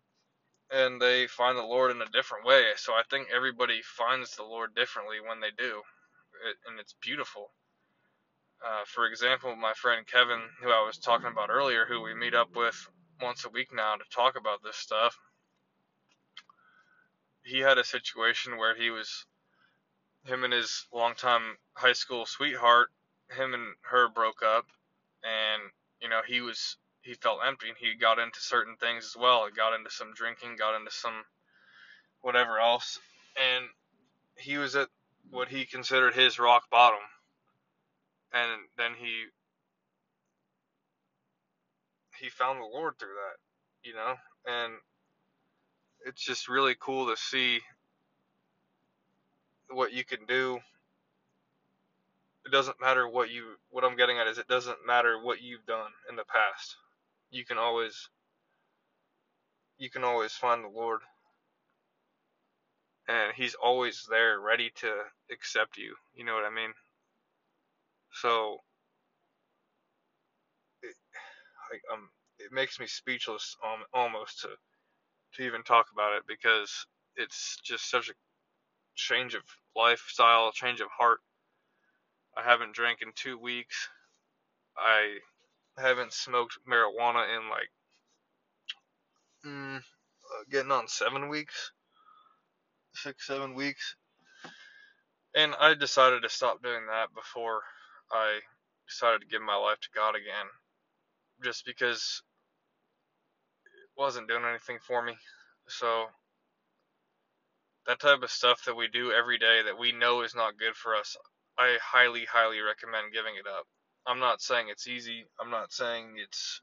and 0.73 1.01
they 1.01 1.27
find 1.29 1.59
the 1.59 1.63
Lord 1.63 1.91
in 1.93 2.03
a 2.03 2.11
different 2.13 2.47
way. 2.47 2.65
So 2.77 2.95
I 2.95 3.03
think 3.11 3.29
everybody 3.35 3.81
finds 3.85 4.37
the 4.37 4.45
Lord 4.45 4.75
differently 4.75 5.19
when 5.27 5.41
they 5.41 5.51
do, 5.57 5.83
it, 6.49 6.57
and 6.69 6.81
it's 6.81 6.95
beautiful. 7.03 7.51
Uh, 8.67 8.83
for 8.87 9.07
example, 9.07 9.57
my 9.57 9.73
friend 9.75 10.07
Kevin, 10.07 10.41
who 10.63 10.71
I 10.71 10.85
was 10.87 10.99
talking 10.99 11.29
about 11.29 11.51
earlier, 11.51 11.87
who 11.87 12.03
we 12.03 12.15
meet 12.15 12.35
up 12.35 12.57
with 12.57 12.77
once 13.23 13.45
a 13.45 13.51
week 13.51 13.69
now 13.75 13.97
to 13.97 14.05
talk 14.15 14.37
about 14.39 14.63
this 14.65 14.77
stuff, 14.77 15.17
he 17.45 17.61
had 17.61 17.79
a 17.79 17.85
situation 17.85 18.59
where 18.59 18.77
he 18.77 18.91
was 18.91 19.27
him 20.27 20.45
and 20.45 20.53
his 20.53 20.87
longtime 20.93 21.57
high 21.75 21.93
school 21.95 22.27
sweetheart, 22.27 22.89
him 23.37 23.55
and 23.55 23.75
her 23.83 24.09
broke 24.09 24.43
up, 24.45 24.67
and 25.25 25.63
you 26.01 26.09
know 26.09 26.21
he 26.27 26.41
was 26.41 26.77
he 27.03 27.15
felt 27.15 27.41
empty 27.47 27.69
and 27.69 27.77
he 27.79 27.95
got 27.95 28.19
into 28.19 28.41
certain 28.41 28.77
things 28.77 29.05
as 29.05 29.21
well. 29.21 29.47
He 29.47 29.53
got 29.53 29.75
into 29.75 29.91
some 29.91 30.13
drinking, 30.15 30.57
got 30.59 30.77
into 30.79 30.91
some 30.93 31.25
whatever 32.23 32.59
else, 32.61 32.99
and 33.37 33.67
he 34.37 34.57
was 34.57 34.77
at 34.77 34.89
what 35.31 35.49
he 35.49 35.65
considered 35.65 36.15
his 36.15 36.39
rock 36.39 36.71
bottom. 36.71 37.01
And 38.33 38.63
then 38.79 38.93
he 38.99 39.25
he 42.21 42.31
found 42.31 42.61
the 42.61 42.65
Lord 42.65 42.99
through 42.99 43.09
that, 43.15 43.89
you 43.89 43.95
know, 43.95 44.15
and 44.47 44.75
it's 46.07 46.25
just 46.25 46.49
really 46.49 46.77
cool 46.79 47.07
to 47.09 47.17
see 47.17 47.61
what 49.71 49.93
you 49.93 50.05
can 50.05 50.25
do. 50.27 50.59
It 52.47 52.53
doesn't 52.53 52.81
matter 52.81 53.09
what 53.09 53.31
you 53.31 53.57
what 53.71 53.85
I'm 53.85 53.97
getting 53.97 54.19
at 54.19 54.27
is 54.29 54.39
it 54.39 54.49
doesn't 54.49 54.87
matter 54.87 55.21
what 55.23 55.43
you've 55.43 55.67
done 55.67 55.91
in 56.09 56.17
the 56.17 56.25
past. 56.25 56.77
You 57.33 57.47
can 57.47 57.59
always 57.59 58.11
you 59.79 59.91
can 59.91 60.05
always 60.05 60.33
find 60.33 60.65
the 60.65 60.69
Lord. 60.69 61.01
And 63.09 63.33
he's 63.35 63.55
always 63.57 64.07
there 64.11 64.41
ready 64.41 64.71
to 64.77 64.93
accept 65.33 65.79
you. 65.79 65.97
You 66.15 66.25
know 66.25 66.35
what 66.35 66.45
I 66.45 66.55
mean? 66.55 66.73
So 68.13 68.59
it, 70.83 70.95
I, 71.73 71.95
um, 71.95 72.11
it 72.39 72.53
makes 72.53 72.81
me 72.81 72.87
speechless 72.87 73.57
um, 73.65 73.85
almost 73.95 74.41
to 74.43 74.51
to 75.35 75.43
even 75.45 75.63
talk 75.65 75.87
about 75.93 76.17
it 76.17 76.25
because 76.29 76.87
it's 77.17 77.59
just 77.65 77.91
such 77.91 78.11
a 78.11 78.15
change 78.97 79.35
of 79.35 79.43
lifestyle, 79.77 80.53
change 80.53 80.81
of 80.81 80.89
heart. 80.91 81.21
I 82.37 82.43
haven't 82.43 82.75
drank 82.75 83.03
in 83.03 83.13
two 83.15 83.39
weeks. 83.39 83.89
I 84.77 85.19
haven't 85.83 86.15
smoked 86.15 86.59
marijuana 86.69 87.27
in 87.37 87.51
like 87.51 87.71
mm, 89.47 89.79
uh, 89.79 90.45
getting 90.51 90.73
on 90.73 90.89
seven 90.89 91.29
weeks, 91.29 91.73
six, 92.95 93.27
seven 93.27 93.55
weeks. 93.55 93.97
And 95.35 95.55
I 95.61 95.75
decided 95.75 96.23
to 96.23 96.29
stop 96.29 96.63
doing 96.63 96.87
that 96.89 97.15
before 97.15 97.63
I 98.13 98.41
decided 98.89 99.23
to 99.23 99.27
give 99.29 99.43
my 99.43 99.57
life 99.57 99.81
to 99.81 99.89
God 99.95 100.15
again. 100.17 100.49
Just 101.45 101.65
because 101.67 102.23
it 103.67 104.01
wasn't 104.01 104.29
doing 104.29 104.45
anything 104.49 104.79
for 104.87 105.03
me. 105.03 105.15
So, 105.69 106.07
that 107.87 108.01
type 108.01 108.23
of 108.23 108.31
stuff 108.31 108.65
that 108.67 108.77
we 108.77 108.89
do 108.89 109.13
every 109.13 109.39
day 109.39 109.63
that 109.65 109.79
we 109.79 109.93
know 109.93 110.23
is 110.23 110.35
not 110.35 110.59
good 110.59 110.75
for 110.77 110.97
us, 110.97 111.17
I 111.59 111.79
highly, 111.83 112.27
highly 112.31 112.61
recommend 112.61 113.13
giving 113.13 113.35
it 113.37 113.49
up. 113.49 113.67
I'm 114.07 114.19
not 114.19 114.41
saying 114.41 114.67
it's 114.71 114.89
easy. 114.89 115.25
I'm 115.41 115.51
not 115.51 115.73
saying 115.73 116.15
it's 116.17 116.61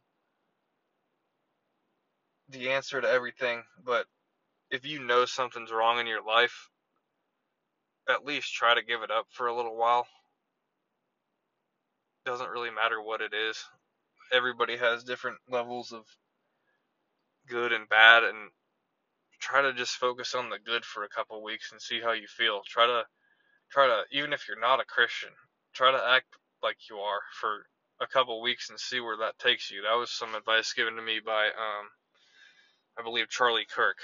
the 2.49 2.71
answer 2.71 2.99
to 2.99 3.10
everything, 3.10 3.63
but 3.86 4.06
if 4.71 4.86
you 4.86 5.04
know 5.04 5.25
something's 5.25 5.71
wrong 5.71 5.99
in 5.99 6.08
your 6.08 6.23
life, 6.23 6.69
at 8.10 8.25
least 8.25 8.54
try 8.54 8.73
to 8.75 8.84
give 8.84 9.02
it 9.04 9.12
up 9.12 9.28
for 9.30 9.47
a 9.47 9.56
little 9.56 9.78
while. 9.78 10.08
Doesn't 12.25 12.49
really 12.49 12.71
matter 12.71 13.02
what 13.02 13.21
it 13.21 13.34
is. 13.34 13.63
Everybody 14.34 14.78
has 14.78 15.04
different 15.04 15.38
levels 15.49 15.91
of 15.91 16.04
good 17.47 17.71
and 17.71 17.88
bad 17.89 18.23
and 18.23 18.49
try 19.39 19.62
to 19.62 19.73
just 19.73 19.95
focus 19.95 20.36
on 20.36 20.49
the 20.49 20.60
good 20.63 20.86
for 20.86 21.04
a 21.04 21.10
couple 21.10 21.41
weeks 21.43 21.71
and 21.71 21.82
see 21.82 22.02
how 22.02 22.12
you 22.12 22.28
feel. 22.28 22.62
Try 22.67 22.86
to 22.86 23.04
try 23.71 23.88
to 23.88 24.04
even 24.12 24.34
if 24.34 24.47
you're 24.47 24.60
not 24.60 24.82
a 24.82 24.86
Christian, 24.86 25.30
try 25.73 25.91
to 25.91 26.02
act 26.08 26.25
like 26.63 26.78
you 26.89 26.98
are 26.98 27.22
for 27.39 27.65
a 28.02 28.08
couple 28.08 28.41
weeks 28.41 28.69
and 28.69 28.80
see 28.80 29.00
where 29.00 29.17
that 29.17 29.39
takes 29.39 29.72
you. 29.72 29.82
That 29.84 29.98
was 29.98 30.12
some 30.12 30.36
advice 30.36 30.74
given 30.74 30.95
to 30.95 31.02
me 31.02 31.19
by 31.26 31.48
um 31.48 31.89
I 33.00 33.04
believe 33.04 33.30
Charlie 33.30 33.67
Kirk 33.74 33.98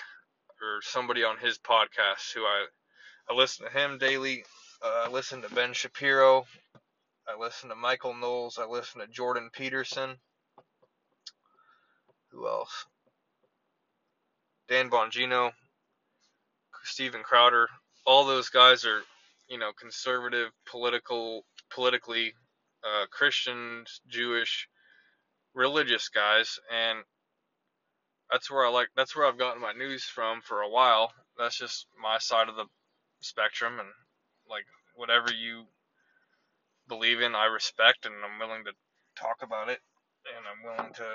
or 0.61 0.81
somebody 0.81 1.23
on 1.23 1.37
his 1.37 1.57
podcast 1.59 2.33
who 2.33 2.41
I 2.41 2.65
I 3.29 3.33
listen 3.35 3.65
to 3.65 3.71
him 3.71 3.97
daily. 3.97 4.43
Uh, 4.83 5.05
I 5.07 5.09
listen 5.09 5.41
to 5.41 5.49
Ben 5.55 5.73
Shapiro. 5.73 6.45
I 7.27 7.39
listen 7.39 7.69
to 7.69 7.75
Michael 7.75 8.13
Knowles. 8.13 8.59
I 8.59 8.65
listen 8.65 9.01
to 9.01 9.07
Jordan 9.07 9.49
Peterson. 9.51 10.17
Who 12.31 12.47
else? 12.47 12.85
Dan 14.69 14.89
Bongino, 14.89 15.51
Steven 16.83 17.23
Crowder. 17.23 17.67
All 18.05 18.25
those 18.25 18.49
guys 18.49 18.85
are, 18.85 19.01
you 19.49 19.57
know, 19.57 19.71
conservative, 19.79 20.51
political, 20.69 21.45
politically 21.73 22.33
uh, 22.85 23.05
Christian, 23.11 23.85
Jewish, 24.07 24.67
religious 25.53 26.09
guys, 26.09 26.59
and 26.73 26.99
that's 28.31 28.51
where 28.51 28.65
I 28.65 28.69
like. 28.69 28.89
That's 28.95 29.15
where 29.15 29.25
I've 29.25 29.39
gotten 29.39 29.61
my 29.61 29.73
news 29.73 30.03
from 30.03 30.41
for 30.41 30.61
a 30.61 30.69
while. 30.69 31.11
That's 31.37 31.57
just 31.57 31.87
my 32.01 32.17
side 32.19 32.49
of 32.49 32.55
the 32.55 32.65
spectrum, 33.21 33.79
and 33.79 33.89
like 34.49 34.65
whatever 34.95 35.33
you 35.33 35.65
believe 36.87 37.21
in, 37.21 37.35
I 37.35 37.45
respect, 37.45 38.05
and 38.05 38.15
I'm 38.23 38.39
willing 38.39 38.63
to 38.65 38.71
talk 39.19 39.37
about 39.41 39.69
it, 39.69 39.79
and 40.35 40.45
I'm 40.45 40.77
willing 40.77 40.93
to 40.93 41.05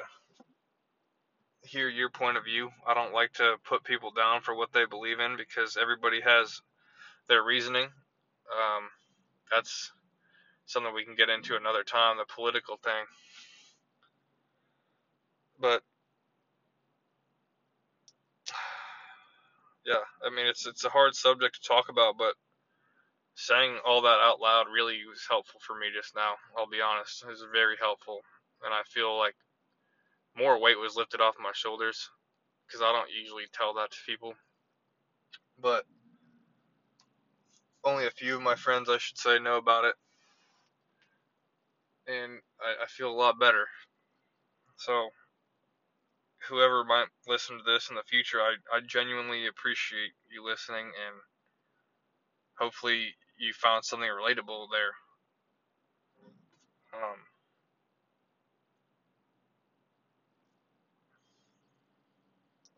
hear 1.62 1.88
your 1.88 2.10
point 2.10 2.36
of 2.36 2.44
view. 2.44 2.70
I 2.86 2.94
don't 2.94 3.12
like 3.14 3.32
to 3.34 3.56
put 3.64 3.84
people 3.84 4.10
down 4.12 4.40
for 4.40 4.54
what 4.54 4.72
they 4.72 4.86
believe 4.86 5.20
in 5.20 5.36
because 5.36 5.76
everybody 5.80 6.20
has 6.20 6.60
their 7.28 7.42
reasoning. 7.42 7.84
Um, 7.84 8.88
that's 9.52 9.92
something 10.70 10.94
we 10.94 11.04
can 11.04 11.16
get 11.16 11.28
into 11.28 11.56
another 11.56 11.82
time, 11.82 12.16
the 12.16 12.24
political 12.34 12.76
thing. 12.76 13.04
But 15.58 15.82
yeah, 19.84 20.04
I 20.24 20.30
mean 20.34 20.46
it's 20.46 20.66
it's 20.66 20.84
a 20.84 20.88
hard 20.90 21.14
subject 21.14 21.56
to 21.56 21.68
talk 21.68 21.88
about, 21.88 22.16
but 22.16 22.34
saying 23.34 23.78
all 23.86 24.02
that 24.02 24.20
out 24.20 24.40
loud 24.40 24.66
really 24.72 24.98
was 25.08 25.26
helpful 25.28 25.60
for 25.66 25.74
me 25.78 25.86
just 25.94 26.14
now. 26.14 26.34
I'll 26.56 26.68
be 26.68 26.80
honest, 26.80 27.22
it 27.22 27.28
was 27.28 27.44
very 27.52 27.76
helpful, 27.80 28.20
and 28.64 28.72
I 28.72 28.82
feel 28.88 29.18
like 29.18 29.34
more 30.36 30.60
weight 30.60 30.78
was 30.78 30.96
lifted 30.96 31.20
off 31.20 31.34
my 31.42 31.52
shoulders 31.54 32.08
because 32.66 32.82
I 32.82 32.92
don't 32.92 33.10
usually 33.10 33.44
tell 33.52 33.74
that 33.74 33.90
to 33.90 33.96
people. 34.06 34.34
But 35.60 35.84
only 37.84 38.06
a 38.06 38.10
few 38.10 38.36
of 38.36 38.42
my 38.42 38.54
friends, 38.54 38.88
I 38.88 38.98
should 38.98 39.18
say, 39.18 39.38
know 39.38 39.56
about 39.56 39.84
it, 39.84 39.94
and 42.06 42.40
I, 42.60 42.84
I 42.84 42.86
feel 42.86 43.10
a 43.10 43.16
lot 43.16 43.38
better. 43.38 43.66
So 44.78 45.10
whoever 46.48 46.84
might 46.84 47.08
listen 47.28 47.58
to 47.58 47.64
this 47.64 47.88
in 47.90 47.96
the 47.96 48.02
future, 48.02 48.40
I, 48.40 48.56
I 48.74 48.80
genuinely 48.86 49.46
appreciate 49.46 50.12
you 50.30 50.44
listening 50.44 50.86
and 50.86 51.16
hopefully 52.58 53.14
you 53.38 53.52
found 53.54 53.84
something 53.84 54.08
relatable 54.08 54.68
there. 54.72 54.94
Um, 56.94 57.18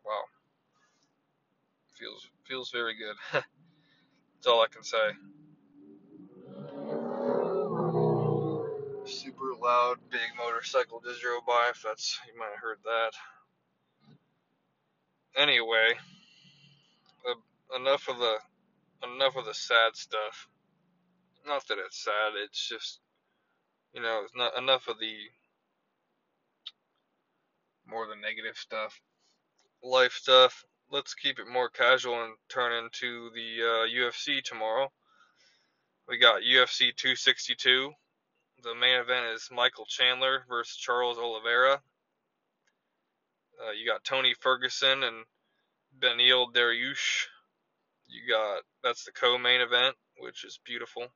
wow. 0.04 0.22
Feels 1.98 2.28
feels 2.44 2.70
very 2.70 2.94
good. 2.96 3.16
That's 3.32 4.46
all 4.46 4.62
I 4.62 4.68
can 4.68 4.82
say. 4.84 5.10
Super 9.04 9.54
loud, 9.60 9.98
big 10.10 10.20
motorcycle 10.38 11.02
just 11.04 11.20
drove 11.20 11.44
by. 11.44 11.68
If 11.70 11.82
that's 11.82 12.20
you 12.26 12.38
might 12.38 12.50
have 12.50 12.60
heard 12.60 12.78
that 12.84 13.12
anyway, 15.36 15.94
uh, 17.28 17.76
enough 17.76 18.08
of 18.08 18.18
the 18.18 18.36
enough 19.02 19.36
of 19.36 19.44
the 19.44 19.54
sad 19.54 19.96
stuff. 19.96 20.48
Not 21.46 21.66
that 21.66 21.78
it's 21.84 22.04
sad. 22.04 22.32
It's 22.44 22.68
just 22.68 23.00
you 23.92 24.00
know, 24.00 24.22
it's 24.24 24.36
not 24.36 24.56
enough 24.56 24.88
of 24.88 24.98
the 24.98 25.14
more 27.86 28.06
the 28.06 28.14
negative 28.20 28.56
stuff, 28.56 29.00
life 29.82 30.12
stuff. 30.12 30.64
Let's 30.90 31.14
keep 31.14 31.38
it 31.38 31.48
more 31.48 31.68
casual 31.68 32.22
and 32.22 32.34
turn 32.48 32.84
into 32.84 33.30
the 33.34 33.62
uh, 33.62 33.86
UFC 33.88 34.42
tomorrow. 34.42 34.92
We 36.08 36.18
got 36.18 36.42
UFC 36.42 36.94
262. 36.94 37.92
The 38.64 38.74
main 38.74 39.00
event 39.00 39.26
is 39.34 39.48
Michael 39.52 39.86
Chandler 39.86 40.44
versus 40.48 40.76
Charles 40.76 41.18
Oliveira. 41.18 41.82
Uh, 43.66 43.72
you 43.72 43.86
got 43.86 44.04
Tony 44.04 44.34
Ferguson 44.40 45.02
and 45.04 45.24
Beneil 46.00 46.52
Dariush. 46.52 47.26
You 48.08 48.22
got 48.32 48.62
that's 48.84 49.04
the 49.04 49.12
co-main 49.12 49.60
event, 49.62 49.96
which 50.18 50.44
is 50.44 50.60
beautiful. 50.64 51.06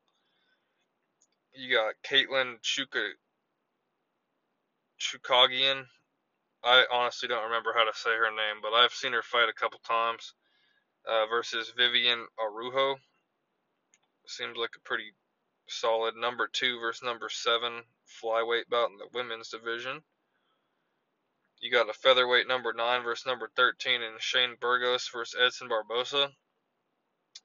You 1.55 1.75
got 1.77 1.95
Katlyn 2.09 2.57
Chuka 2.63 3.11
Chookagian. 5.01 5.85
I 6.65 6.85
honestly 6.93 7.29
don't 7.29 7.45
remember 7.45 7.75
how 7.77 7.85
to 7.85 7.99
say 7.99 8.11
her 8.11 8.31
name, 8.31 8.63
but 8.63 8.75
I've 8.75 8.93
seen 8.93 9.13
her 9.15 9.23
fight 9.23 9.49
a 9.51 9.55
couple 9.61 9.81
times. 9.87 10.25
uh, 11.09 11.27
versus 11.27 11.73
Viviane 11.79 12.25
Araujo. 12.41 12.97
Seems 14.27 14.57
like 14.57 14.73
a 14.77 14.81
pretty 14.89 15.13
solid 15.68 16.16
number 16.16 16.48
two 16.48 16.79
versus 16.81 17.02
number 17.02 17.29
seven 17.29 17.83
flyweight 18.22 18.68
bout 18.68 18.90
in 18.90 18.98
the 18.98 19.09
women's 19.12 19.50
division. 19.50 20.02
You 21.59 21.70
got 21.70 21.88
a 21.88 21.94
featherweight 21.94 22.46
number 22.46 22.72
nine 22.72 23.02
versus 23.02 23.26
number 23.26 23.50
13 23.57 24.02
in 24.02 24.12
Shane 24.18 24.57
Burgos 24.61 25.09
versus 25.09 25.40
Edson 25.40 25.68
Barboza. 25.68 26.31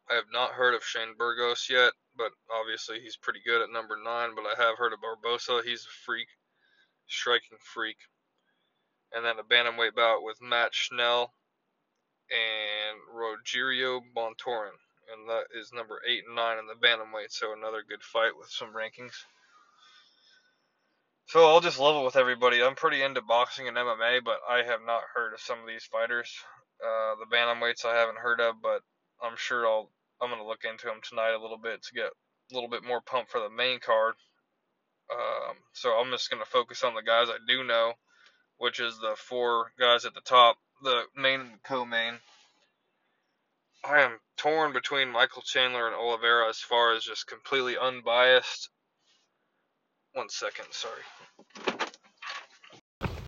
I 0.09 0.15
have 0.15 0.31
not 0.31 0.51
heard 0.51 0.73
of 0.73 0.83
Shane 0.83 1.15
Burgos 1.17 1.67
yet, 1.69 1.93
but 2.17 2.31
obviously 2.51 2.99
he's 2.99 3.15
pretty 3.15 3.39
good 3.45 3.61
at 3.61 3.71
number 3.71 3.95
nine. 4.03 4.35
But 4.35 4.45
I 4.45 4.61
have 4.61 4.77
heard 4.77 4.93
of 4.93 5.01
Barboza. 5.01 5.61
He's 5.63 5.85
a 5.85 6.05
freak, 6.05 6.27
striking 7.07 7.57
freak. 7.59 7.97
And 9.13 9.25
then 9.25 9.39
a 9.39 9.43
bantamweight 9.43 9.95
bout 9.95 10.23
with 10.23 10.41
Matt 10.41 10.73
Schnell 10.73 11.33
and 12.29 12.99
Rogerio 13.13 14.01
Bontorin, 14.15 14.77
and 15.11 15.29
that 15.29 15.45
is 15.59 15.71
number 15.73 15.99
eight 16.07 16.23
and 16.25 16.35
nine 16.35 16.57
in 16.57 16.67
the 16.67 16.75
bantamweight. 16.75 17.31
So 17.31 17.53
another 17.53 17.83
good 17.87 18.03
fight 18.03 18.37
with 18.37 18.49
some 18.49 18.73
rankings. 18.73 19.13
So 21.27 21.47
I'll 21.47 21.61
just 21.61 21.79
level 21.79 22.03
with 22.03 22.17
everybody. 22.17 22.61
I'm 22.61 22.75
pretty 22.75 23.01
into 23.01 23.21
boxing 23.21 23.67
and 23.67 23.77
MMA, 23.77 24.23
but 24.23 24.39
I 24.49 24.63
have 24.63 24.81
not 24.85 25.03
heard 25.15 25.33
of 25.33 25.39
some 25.39 25.59
of 25.59 25.67
these 25.67 25.85
fighters. 25.85 26.29
Uh, 26.83 27.15
the 27.19 27.35
bantamweights 27.35 27.85
I 27.85 27.95
haven't 27.95 28.17
heard 28.17 28.41
of, 28.41 28.55
but 28.61 28.81
I'm 29.21 29.37
sure 29.37 29.65
I'll 29.65 29.89
I'm 30.21 30.29
gonna 30.29 30.45
look 30.45 30.65
into 30.65 30.85
them 30.85 30.99
tonight 31.01 31.33
a 31.33 31.41
little 31.41 31.57
bit 31.57 31.83
to 31.83 31.93
get 31.93 32.05
a 32.05 32.53
little 32.53 32.69
bit 32.69 32.83
more 32.83 33.01
pumped 33.01 33.31
for 33.31 33.39
the 33.39 33.49
main 33.49 33.79
card. 33.79 34.15
Um, 35.11 35.55
so 35.73 35.91
I'm 35.91 36.11
just 36.11 36.29
gonna 36.29 36.45
focus 36.45 36.83
on 36.83 36.95
the 36.95 37.01
guys 37.01 37.27
I 37.29 37.37
do 37.47 37.63
know, 37.63 37.93
which 38.57 38.79
is 38.79 38.99
the 38.99 39.15
four 39.15 39.71
guys 39.79 40.05
at 40.05 40.13
the 40.13 40.21
top, 40.21 40.57
the 40.83 41.03
main 41.15 41.59
co-main. 41.63 42.19
I 43.83 44.01
am 44.01 44.19
torn 44.37 44.73
between 44.73 45.09
Michael 45.09 45.41
Chandler 45.41 45.87
and 45.87 45.95
Oliveira 45.95 46.47
as 46.49 46.59
far 46.59 46.93
as 46.93 47.03
just 47.03 47.27
completely 47.27 47.77
unbiased. 47.77 48.69
One 50.13 50.29
second, 50.29 50.67
sorry. 50.71 51.01